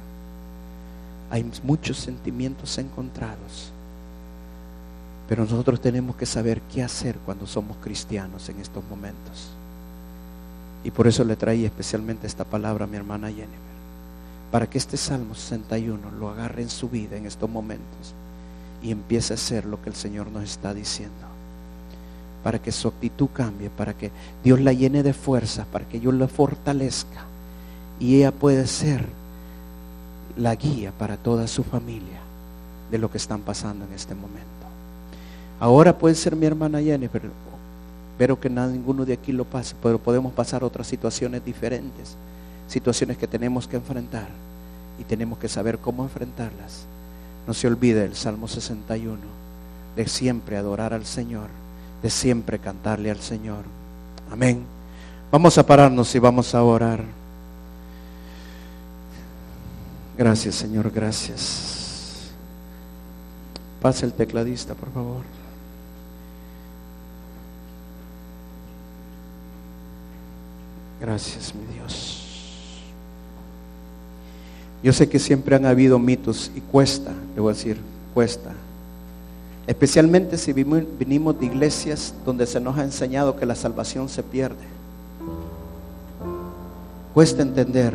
Hay 1.31 1.51
muchos 1.62 1.99
sentimientos 1.99 2.77
encontrados. 2.77 3.73
Pero 5.29 5.45
nosotros 5.45 5.81
tenemos 5.81 6.17
que 6.17 6.27
saber 6.27 6.61
qué 6.62 6.83
hacer 6.83 7.17
cuando 7.25 7.47
somos 7.47 7.77
cristianos 7.79 8.49
en 8.49 8.61
estos 8.61 8.83
momentos. 8.91 9.53
Y 10.85 10.90
por 10.90 11.07
eso 11.07 11.25
le 11.25 11.37
traí 11.37 11.64
especialmente 11.64 12.27
esta 12.27 12.45
palabra 12.45 12.85
a 12.85 12.88
mi 12.88 12.97
hermana 12.97 13.29
Jennifer. 13.29 13.73
Para 14.51 14.68
que 14.68 14.79
este 14.79 14.97
Salmo 14.97 15.35
61 15.35 15.99
lo 16.18 16.29
agarre 16.29 16.62
en 16.62 16.71
su 16.71 16.88
vida 16.88 17.16
en 17.16 17.27
estos 17.27 17.49
momentos 17.49 18.14
y 18.83 18.90
empiece 18.90 19.33
a 19.33 19.37
hacer 19.37 19.64
lo 19.64 19.81
que 19.81 19.88
el 19.88 19.97
Señor 19.97 20.31
nos 20.31 20.45
está 20.45 20.75
diciendo 20.75 21.33
para 22.42 22.61
que 22.61 22.73
su 22.73 22.88
actitud 22.88 23.29
cambie, 23.33 23.71
para 23.71 23.95
que 23.95 24.11
Dios 24.42 24.61
la 24.61 24.73
llene 24.73 25.03
de 25.03 25.12
fuerza, 25.12 25.64
para 25.71 25.85
que 25.85 26.01
Dios 26.01 26.14
la 26.14 26.29
fortalezca 26.29 27.25
y 28.01 28.16
ella 28.16 28.33
puede 28.33 28.66
ser 28.66 29.05
la 30.37 30.55
guía 30.57 30.92
para 30.99 31.16
toda 31.16 31.47
su 31.47 31.62
familia 31.62 32.21
de 32.90 32.99
lo 32.99 33.11
que 33.11 33.18
están 33.18 33.42
pasando 33.42 33.85
en 33.85 33.92
este 33.92 34.14
momento. 34.14 34.42
Ahora 35.61 35.97
puede 35.97 36.14
ser 36.14 36.35
mi 36.35 36.47
hermana 36.47 36.81
Jennifer, 36.81 37.23
espero 38.12 38.38
que 38.38 38.48
ninguno 38.48 39.05
de 39.05 39.14
aquí 39.14 39.33
lo 39.33 39.44
pase, 39.44 39.75
pero 39.83 39.98
podemos 39.98 40.33
pasar 40.33 40.62
otras 40.62 40.87
situaciones 40.87 41.44
diferentes, 41.44 42.14
situaciones 42.68 43.16
que 43.18 43.27
tenemos 43.27 43.66
que 43.66 43.77
enfrentar 43.77 44.29
y 45.01 45.05
tenemos 45.05 45.38
que 45.38 45.48
saber 45.48 45.79
cómo 45.79 46.05
enfrentarlas. 46.05 46.85
No 47.46 47.55
se 47.55 47.66
olvide 47.66 48.05
el 48.05 48.14
Salmo 48.14 48.46
61, 48.46 49.18
de 49.96 50.07
siempre 50.07 50.57
adorar 50.57 50.94
al 50.94 51.05
Señor 51.05 51.48
de 52.03 52.11
siempre 52.11 52.59
cantarle 52.59 53.11
al 53.11 53.20
Señor. 53.20 53.64
Amén. 54.31 54.64
Vamos 55.31 55.57
a 55.57 55.64
pararnos 55.64 56.14
y 56.14 56.18
vamos 56.18 56.55
a 56.55 56.62
orar. 56.62 57.03
Gracias, 60.18 60.57
Señor, 60.57 60.90
gracias. 60.90 62.33
Pase 63.81 64.05
el 64.05 64.12
tecladista, 64.12 64.75
por 64.75 64.92
favor. 64.92 65.41
Gracias, 71.03 71.53
mi 71.53 71.67
Dios. 71.75 72.81
Yo 74.83 74.93
sé 74.93 75.09
que 75.09 75.19
siempre 75.19 75.57
han 75.57 75.67
habido 75.67 75.99
mitos 75.99 76.51
y 76.55 76.61
cuesta, 76.61 77.12
le 77.35 77.41
voy 77.41 77.51
a 77.51 77.55
decir, 77.55 77.77
cuesta 78.15 78.53
Especialmente 79.67 80.38
si 80.38 80.53
vinimos 80.53 81.38
de 81.38 81.47
iglesias 81.47 82.15
donde 82.25 82.47
se 82.47 82.61
nos 82.61 82.77
ha 82.79 82.85
enseñado 82.85 83.37
que 83.37 83.47
la 83.47 83.55
salvación 83.55 84.09
se 84.09 84.23
pierde. 84.23 84.65
Cuesta 87.15 87.43
entender 87.43 87.95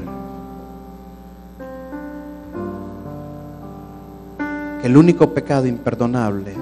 que 4.81 4.87
el 4.87 4.95
único 4.95 5.33
pecado 5.33 5.65
imperdonable 5.65 6.53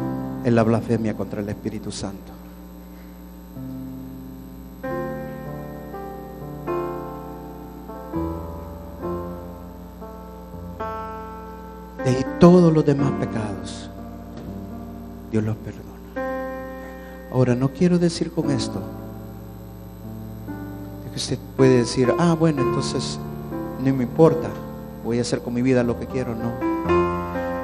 es 0.43 0.53
la 0.53 0.63
blasfemia 0.63 1.15
contra 1.15 1.41
el 1.41 1.49
Espíritu 1.49 1.91
Santo. 1.91 2.44
Los 12.75 12.85
demás 12.85 13.09
pecados, 13.19 13.89
Dios 15.31 15.43
los 15.43 15.55
perdona. 15.55 15.85
Ahora, 17.31 17.55
no 17.55 17.69
quiero 17.69 17.97
decir 17.97 18.31
con 18.31 18.51
esto 18.51 18.81
que 21.09 21.15
usted 21.15 21.39
puede 21.55 21.77
decir, 21.77 22.13
ah, 22.19 22.35
bueno, 22.37 22.61
entonces 22.61 23.17
no 23.81 23.93
me 23.93 24.03
importa, 24.03 24.49
voy 25.05 25.19
a 25.19 25.21
hacer 25.21 25.39
con 25.39 25.53
mi 25.53 25.61
vida 25.61 25.83
lo 25.83 25.97
que 25.97 26.05
quiero, 26.05 26.35
no. 26.35 26.75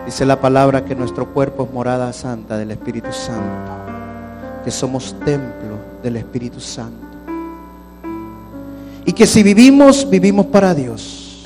Dice 0.06 0.26
la 0.26 0.40
palabra 0.40 0.86
que 0.86 0.96
nuestro 0.96 1.28
cuerpo 1.28 1.66
es 1.66 1.74
morada 1.74 2.12
santa 2.14 2.58
del 2.58 2.72
Espíritu 2.72 3.12
Santo, 3.12 3.72
que 4.64 4.72
somos 4.72 5.14
templo 5.26 5.78
del 6.02 6.16
Espíritu 6.16 6.62
Santo. 6.62 7.08
Y 9.06 9.12
que 9.12 9.28
si 9.28 9.44
vivimos, 9.44 10.10
vivimos 10.10 10.46
para 10.46 10.74
Dios. 10.74 11.46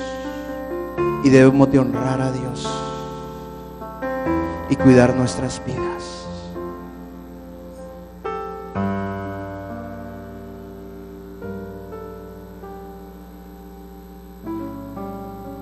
Y 1.24 1.28
debemos 1.28 1.70
de 1.72 1.78
honrar 1.80 2.20
a 2.20 2.30
Dios 2.30 2.86
y 4.68 4.76
cuidar 4.76 5.14
nuestras 5.14 5.62
vidas. 5.64 6.26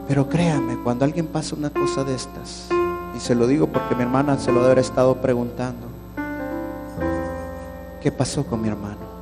Pero 0.09 0.29
créame, 0.29 0.77
cuando 0.85 1.05
alguien 1.05 1.27
pasa 1.27 1.57
una 1.57 1.71
cosa 1.71 2.05
de 2.05 2.14
estas, 2.14 2.69
y 3.17 3.21
se 3.21 3.35
lo 3.35 3.47
digo 3.47 3.67
porque 3.67 3.95
mi 3.95 4.03
hermana 4.03 4.38
se 4.38 4.53
lo 4.53 4.59
debe 4.61 4.67
haber 4.67 4.79
estado 4.79 5.17
preguntando, 5.17 5.88
¿qué 8.01 8.12
pasó 8.12 8.45
con 8.45 8.62
mi 8.62 8.69
hermano? 8.69 9.14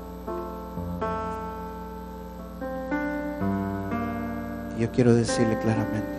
Y 4.77 4.83
yo 4.83 4.91
quiero 4.91 5.15
decirle 5.15 5.59
claramente, 5.61 6.12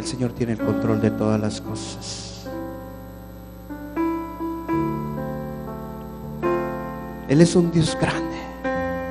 el 0.00 0.06
Señor 0.06 0.32
tiene 0.32 0.52
el 0.52 0.58
control 0.58 1.00
de 1.00 1.10
todas 1.10 1.38
las 1.38 1.60
cosas. 1.60 2.46
Él 7.28 7.40
es 7.40 7.54
un 7.54 7.70
Dios 7.70 7.96
grande 8.00 8.36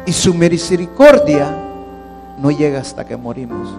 y 0.06 0.12
su 0.12 0.34
misericordia 0.34 1.56
no 2.40 2.50
llega 2.50 2.82
hasta 2.82 3.06
que 3.06 3.16
morimos. 3.16 3.70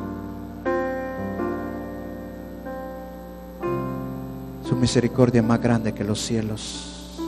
Su 4.66 4.76
misericordia 4.76 5.40
es 5.40 5.46
más 5.46 5.60
grande 5.60 5.92
que 5.92 6.04
los 6.04 6.20
cielos. 6.20 7.18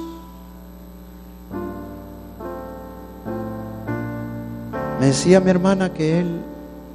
Me 5.01 5.07
decía 5.07 5.41
mi 5.41 5.51
hermana 5.51 5.93
que 5.93 6.21
él 6.21 6.41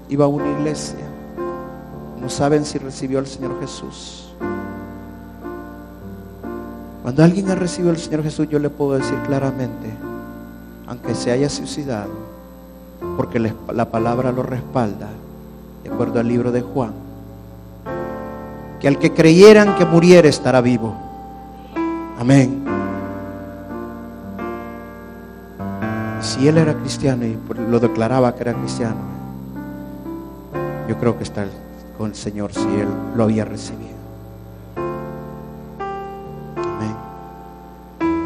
iba 0.08 0.23
a 0.23 0.30
una 0.30 0.50
iglesia. 0.50 1.07
No 2.28 2.32
saben 2.34 2.66
si 2.66 2.78
recibió 2.78 3.20
al 3.20 3.26
Señor 3.26 3.58
Jesús. 3.62 4.28
Cuando 7.02 7.24
alguien 7.24 7.50
ha 7.50 7.56
recibido 7.56 7.90
al 7.90 7.98
Señor 7.98 8.22
Jesús, 8.22 8.50
yo 8.50 8.60
le 8.60 8.70
puedo 8.70 8.98
decir 8.98 9.18
claramente, 9.26 9.94
aunque 10.88 11.16
se 11.16 11.32
haya 11.32 11.50
suicidado, 11.50 12.12
porque 13.16 13.40
la 13.40 13.86
palabra 13.90 14.34
lo 14.34 14.44
respalda, 14.44 15.08
de 15.86 15.90
acuerdo 15.90 16.20
al 16.20 16.28
libro 16.28 16.52
de 16.52 16.60
Juan, 16.60 16.92
que 18.82 18.90
al 18.90 19.00
que 19.00 19.13
creyeran 19.13 19.78
que 19.78 19.86
muriera 19.86 20.28
estará 20.28 20.60
vivo. 20.60 20.98
Amén. 22.20 22.62
Si 26.20 26.46
él 26.46 26.58
era 26.58 26.74
cristiano 26.74 27.26
y 27.26 27.40
lo 27.70 27.80
declaraba 27.80 28.36
que 28.36 28.42
era 28.42 28.54
cristiano, 28.54 28.98
yo 30.90 30.98
creo 30.98 31.18
que 31.18 31.24
está 31.24 31.46
con 31.97 32.12
el 32.12 32.15
Señor 32.15 32.53
si 32.53 32.62
él 32.62 32.88
lo 33.15 33.23
había 33.23 33.45
recibido. 33.45 33.97
Amén. 36.55 36.95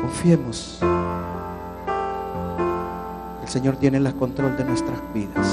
Confiemos. 0.01 0.79
El 3.41 3.49
Señor 3.49 3.77
tiene 3.77 3.97
el 3.97 4.13
control 4.15 4.57
de 4.57 4.65
nuestras 4.65 4.97
vidas. 5.13 5.47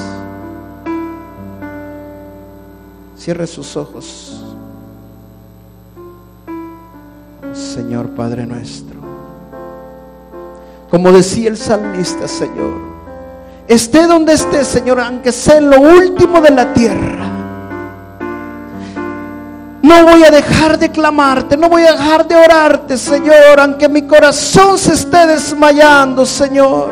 Cierre 3.16 3.46
sus 3.46 3.76
ojos. 3.76 4.44
Señor 7.52 8.11
Padre 8.11 8.46
nuestro. 8.46 8.98
Como 10.90 11.12
decía 11.12 11.50
el 11.50 11.57
salmista, 11.57 12.26
Señor, 12.26 12.74
esté 13.66 14.07
donde 14.07 14.33
esté, 14.33 14.64
Señor, 14.64 15.00
aunque 15.00 15.33
sea 15.33 15.59
en 15.59 15.70
lo 15.70 15.81
último 15.81 16.40
de 16.40 16.50
la 16.50 16.72
tierra. 16.72 17.17
No 19.88 20.05
voy 20.05 20.22
a 20.22 20.31
dejar 20.31 20.79
de 20.79 20.90
clamarte, 20.90 21.57
no 21.57 21.70
voy 21.70 21.83
a 21.85 21.92
dejar 21.92 22.29
de 22.29 22.37
orarte, 22.37 22.98
Señor, 22.98 23.59
aunque 23.59 23.88
mi 23.88 24.03
corazón 24.03 24.77
se 24.77 24.92
esté 24.92 25.27
desmayando, 25.27 26.27
Señor. 26.27 26.90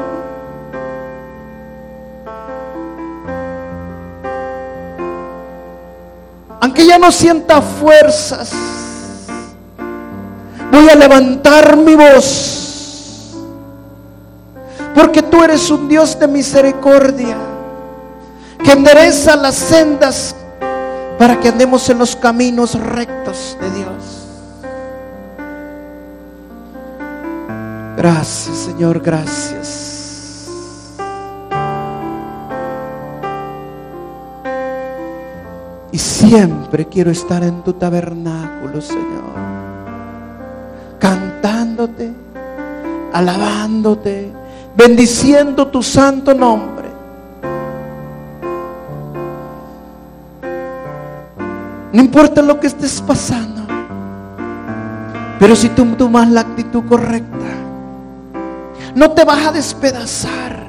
Aunque 6.59 6.87
ya 6.87 6.99
no 6.99 7.13
sienta 7.13 7.61
fuerzas 7.61 8.55
voy 10.73 10.89
a 10.89 10.95
levantar 10.95 11.77
mi 11.77 11.95
voz. 11.95 13.35
Porque 14.95 15.21
tú 15.23 15.45
eres 15.45 15.71
un 15.71 15.87
Dios 15.87 16.19
de 16.19 16.29
misericordia, 16.29 17.37
que 18.65 18.73
endereza 18.73 19.37
las 19.37 19.55
sendas 19.55 20.35
para 21.19 21.41
que 21.41 21.49
andemos 21.49 21.89
en 21.89 21.99
los 21.99 22.15
caminos 22.17 22.79
rectos 22.79 23.57
de 23.61 23.71
Dios. 23.71 24.27
Gracias, 27.97 28.57
Señor, 28.57 29.01
gracias. 29.01 30.49
Y 35.93 35.99
siempre 35.99 36.87
quiero 36.87 37.11
estar 37.11 37.43
en 37.43 37.63
tu 37.63 37.73
tabernáculo, 37.73 38.81
Señor 38.81 39.27
cantándote, 40.99 42.13
alabándote, 43.13 44.33
bendiciendo 44.77 45.69
tu 45.69 45.83
santo 45.83 46.35
nombre. 46.35 46.76
No 51.97 52.03
importa 52.03 52.43
lo 52.43 52.61
que 52.61 52.67
estés 52.67 53.01
pasando, 53.01 53.63
pero 55.41 55.57
si 55.57 55.71
tú 55.71 55.87
tomas 55.97 56.29
la 56.29 56.43
actitud 56.43 56.85
correcta, 56.87 57.47
no 58.95 59.13
te 59.13 59.25
vas 59.25 59.47
a 59.47 59.53
despedazar. 59.53 60.67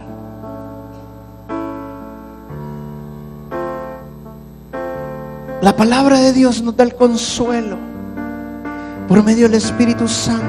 La 5.62 5.76
palabra 5.76 6.18
de 6.18 6.32
Dios 6.32 6.62
nos 6.62 6.78
da 6.78 6.86
el 6.86 6.96
consuelo 6.96 7.76
por 9.10 9.22
medio 9.22 9.50
del 9.50 9.56
Espíritu 9.56 10.08
Santo. 10.08 10.46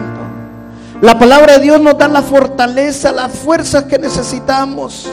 La 1.01 1.19
palabra 1.19 1.55
de 1.55 1.65
Dios 1.65 1.81
nos 1.81 1.99
da 1.99 2.07
la 2.07 2.23
fortaleza, 2.23 3.11
las 3.11 3.33
fuerzas 3.33 3.83
que 3.83 3.99
necesitamos. 3.99 5.11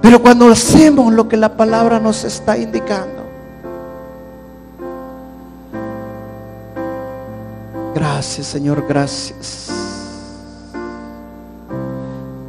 Pero 0.00 0.22
cuando 0.22 0.48
hacemos 0.48 1.12
lo 1.12 1.28
que 1.28 1.36
la 1.36 1.56
palabra 1.56 1.98
nos 1.98 2.22
está 2.22 2.56
indicando, 2.56 3.17
gracias 7.98 8.46
Señor, 8.46 8.84
gracias. 8.88 9.70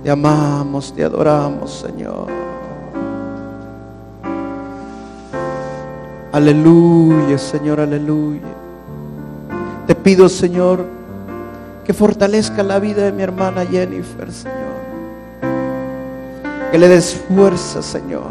Te 0.04 0.12
amamos, 0.12 0.94
te 0.94 1.04
adoramos 1.04 1.72
Señor. 1.72 2.28
Aleluya, 6.32 7.40
Señor, 7.40 7.80
aleluya. 7.80 8.42
Te 9.88 9.96
pido, 9.96 10.30
Señor, 10.30 10.86
que 11.84 11.92
fortalezca 11.92 12.62
la 12.62 12.78
vida 12.78 13.06
de 13.06 13.12
mi 13.12 13.24
hermana 13.24 13.66
Jennifer, 13.66 14.32
Señor. 14.32 14.56
Que 16.72 16.78
le 16.78 16.88
des 16.88 17.16
fuerza, 17.28 17.82
Señor. 17.82 18.30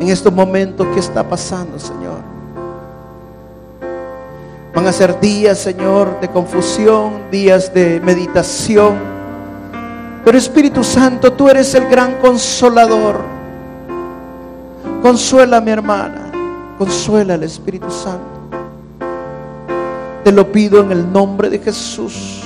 En 0.00 0.08
estos 0.08 0.32
momentos 0.32 0.86
que 0.94 1.00
está 1.00 1.28
pasando, 1.28 1.80
Señor. 1.80 2.35
Van 4.86 4.94
a 4.94 4.98
ser 4.98 5.18
días, 5.18 5.58
Señor, 5.58 6.20
de 6.20 6.28
confusión, 6.28 7.28
días 7.32 7.74
de 7.74 7.98
meditación. 7.98 8.94
Pero 10.24 10.38
Espíritu 10.38 10.84
Santo, 10.84 11.32
tú 11.32 11.48
eres 11.48 11.74
el 11.74 11.88
gran 11.88 12.20
consolador. 12.20 13.16
Consuela 15.02 15.60
mi 15.60 15.72
hermana. 15.72 16.30
Consuela 16.78 17.34
al 17.34 17.42
Espíritu 17.42 17.90
Santo. 17.90 18.22
Te 20.22 20.30
lo 20.30 20.52
pido 20.52 20.80
en 20.82 20.92
el 20.92 21.12
nombre 21.12 21.50
de 21.50 21.58
Jesús. 21.58 22.44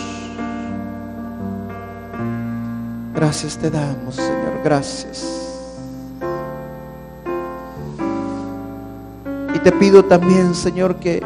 Gracias 3.15 3.59
te 3.59 3.71
damos, 3.71 4.15
Señor. 4.15 4.63
Gracias. 4.65 5.27
Y 9.55 9.59
te 9.59 9.73
pido 9.73 10.03
también, 10.07 10.55
Señor, 10.55 10.97
que 10.97 11.23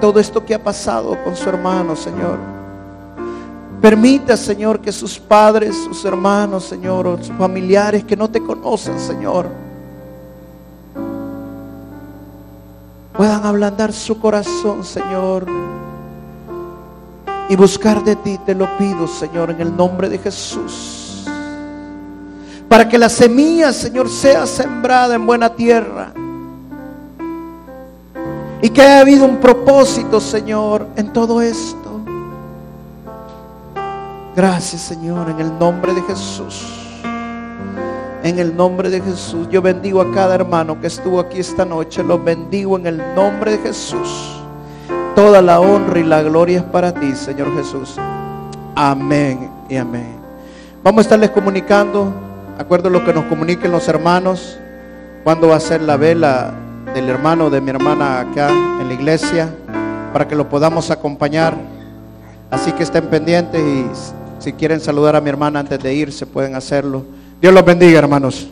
todo 0.00 0.20
esto 0.20 0.44
que 0.44 0.54
ha 0.54 0.62
pasado 0.62 1.16
con 1.24 1.36
su 1.36 1.48
hermano, 1.48 1.96
Señor, 1.96 2.38
permita, 3.80 4.36
Señor, 4.36 4.80
que 4.80 4.92
sus 4.92 5.18
padres, 5.18 5.76
sus 5.84 6.04
hermanos, 6.04 6.64
Señor, 6.64 7.06
o 7.06 7.18
sus 7.18 7.36
familiares 7.36 8.04
que 8.04 8.16
no 8.16 8.28
te 8.28 8.40
conocen, 8.40 8.98
Señor, 8.98 9.46
puedan 13.16 13.44
ablandar 13.44 13.92
su 13.92 14.18
corazón, 14.18 14.84
Señor, 14.84 15.46
y 17.48 17.56
buscar 17.56 18.02
de 18.02 18.16
ti, 18.16 18.38
te 18.44 18.54
lo 18.54 18.66
pido, 18.78 19.06
Señor, 19.06 19.50
en 19.50 19.60
el 19.60 19.76
nombre 19.76 20.08
de 20.08 20.18
Jesús. 20.18 21.24
Para 22.68 22.88
que 22.88 22.98
la 22.98 23.08
semilla, 23.08 23.72
Señor, 23.72 24.08
sea 24.08 24.46
sembrada 24.46 25.14
en 25.14 25.26
buena 25.26 25.54
tierra 25.54 26.12
y 28.64 28.70
que 28.70 28.80
haya 28.80 29.00
habido 29.00 29.26
un 29.26 29.36
propósito, 29.40 30.18
Señor, 30.22 30.86
en 30.96 31.12
todo 31.12 31.42
esto. 31.42 32.00
Gracias, 34.34 34.80
Señor, 34.80 35.28
en 35.28 35.38
el 35.38 35.58
nombre 35.58 35.92
de 35.92 36.00
Jesús. 36.00 36.64
En 38.22 38.38
el 38.38 38.56
nombre 38.56 38.88
de 38.88 39.02
Jesús. 39.02 39.50
Yo 39.50 39.60
bendigo 39.60 40.00
a 40.00 40.10
cada 40.12 40.36
hermano 40.36 40.80
que 40.80 40.86
estuvo 40.86 41.20
aquí 41.20 41.40
esta 41.40 41.66
noche. 41.66 42.02
Los 42.02 42.24
bendigo 42.24 42.78
en 42.78 42.86
el 42.86 43.14
nombre 43.14 43.50
de 43.50 43.58
Jesús. 43.58 44.40
Toda 45.14 45.42
la 45.42 45.60
honra 45.60 46.00
y 46.00 46.04
la 46.04 46.22
gloria 46.22 46.60
es 46.60 46.64
para 46.64 46.90
ti, 46.94 47.14
Señor 47.14 47.54
Jesús. 47.54 47.96
Amén 48.74 49.50
y 49.68 49.76
amén. 49.76 50.16
Vamos 50.82 51.00
a 51.00 51.02
estarles 51.02 51.28
comunicando, 51.32 52.14
acuerdo 52.58 52.88
lo 52.88 53.04
que 53.04 53.12
nos 53.12 53.26
comuniquen 53.26 53.70
los 53.70 53.86
hermanos, 53.88 54.58
cuándo 55.22 55.48
va 55.48 55.56
a 55.56 55.60
ser 55.60 55.82
la 55.82 55.98
vela 55.98 56.63
del 56.94 57.08
hermano 57.08 57.50
de 57.50 57.60
mi 57.60 57.70
hermana 57.70 58.20
acá 58.20 58.50
en 58.50 58.86
la 58.86 58.94
iglesia 58.94 59.52
para 60.12 60.28
que 60.28 60.36
lo 60.36 60.48
podamos 60.48 60.92
acompañar. 60.92 61.54
Así 62.50 62.70
que 62.72 62.84
estén 62.84 63.06
pendientes 63.06 63.60
y 63.60 63.86
si 64.38 64.52
quieren 64.52 64.80
saludar 64.80 65.16
a 65.16 65.20
mi 65.20 65.28
hermana 65.28 65.60
antes 65.60 65.82
de 65.82 65.92
irse 65.92 66.24
pueden 66.24 66.54
hacerlo. 66.54 67.04
Dios 67.40 67.52
los 67.52 67.64
bendiga, 67.64 67.98
hermanos. 67.98 68.48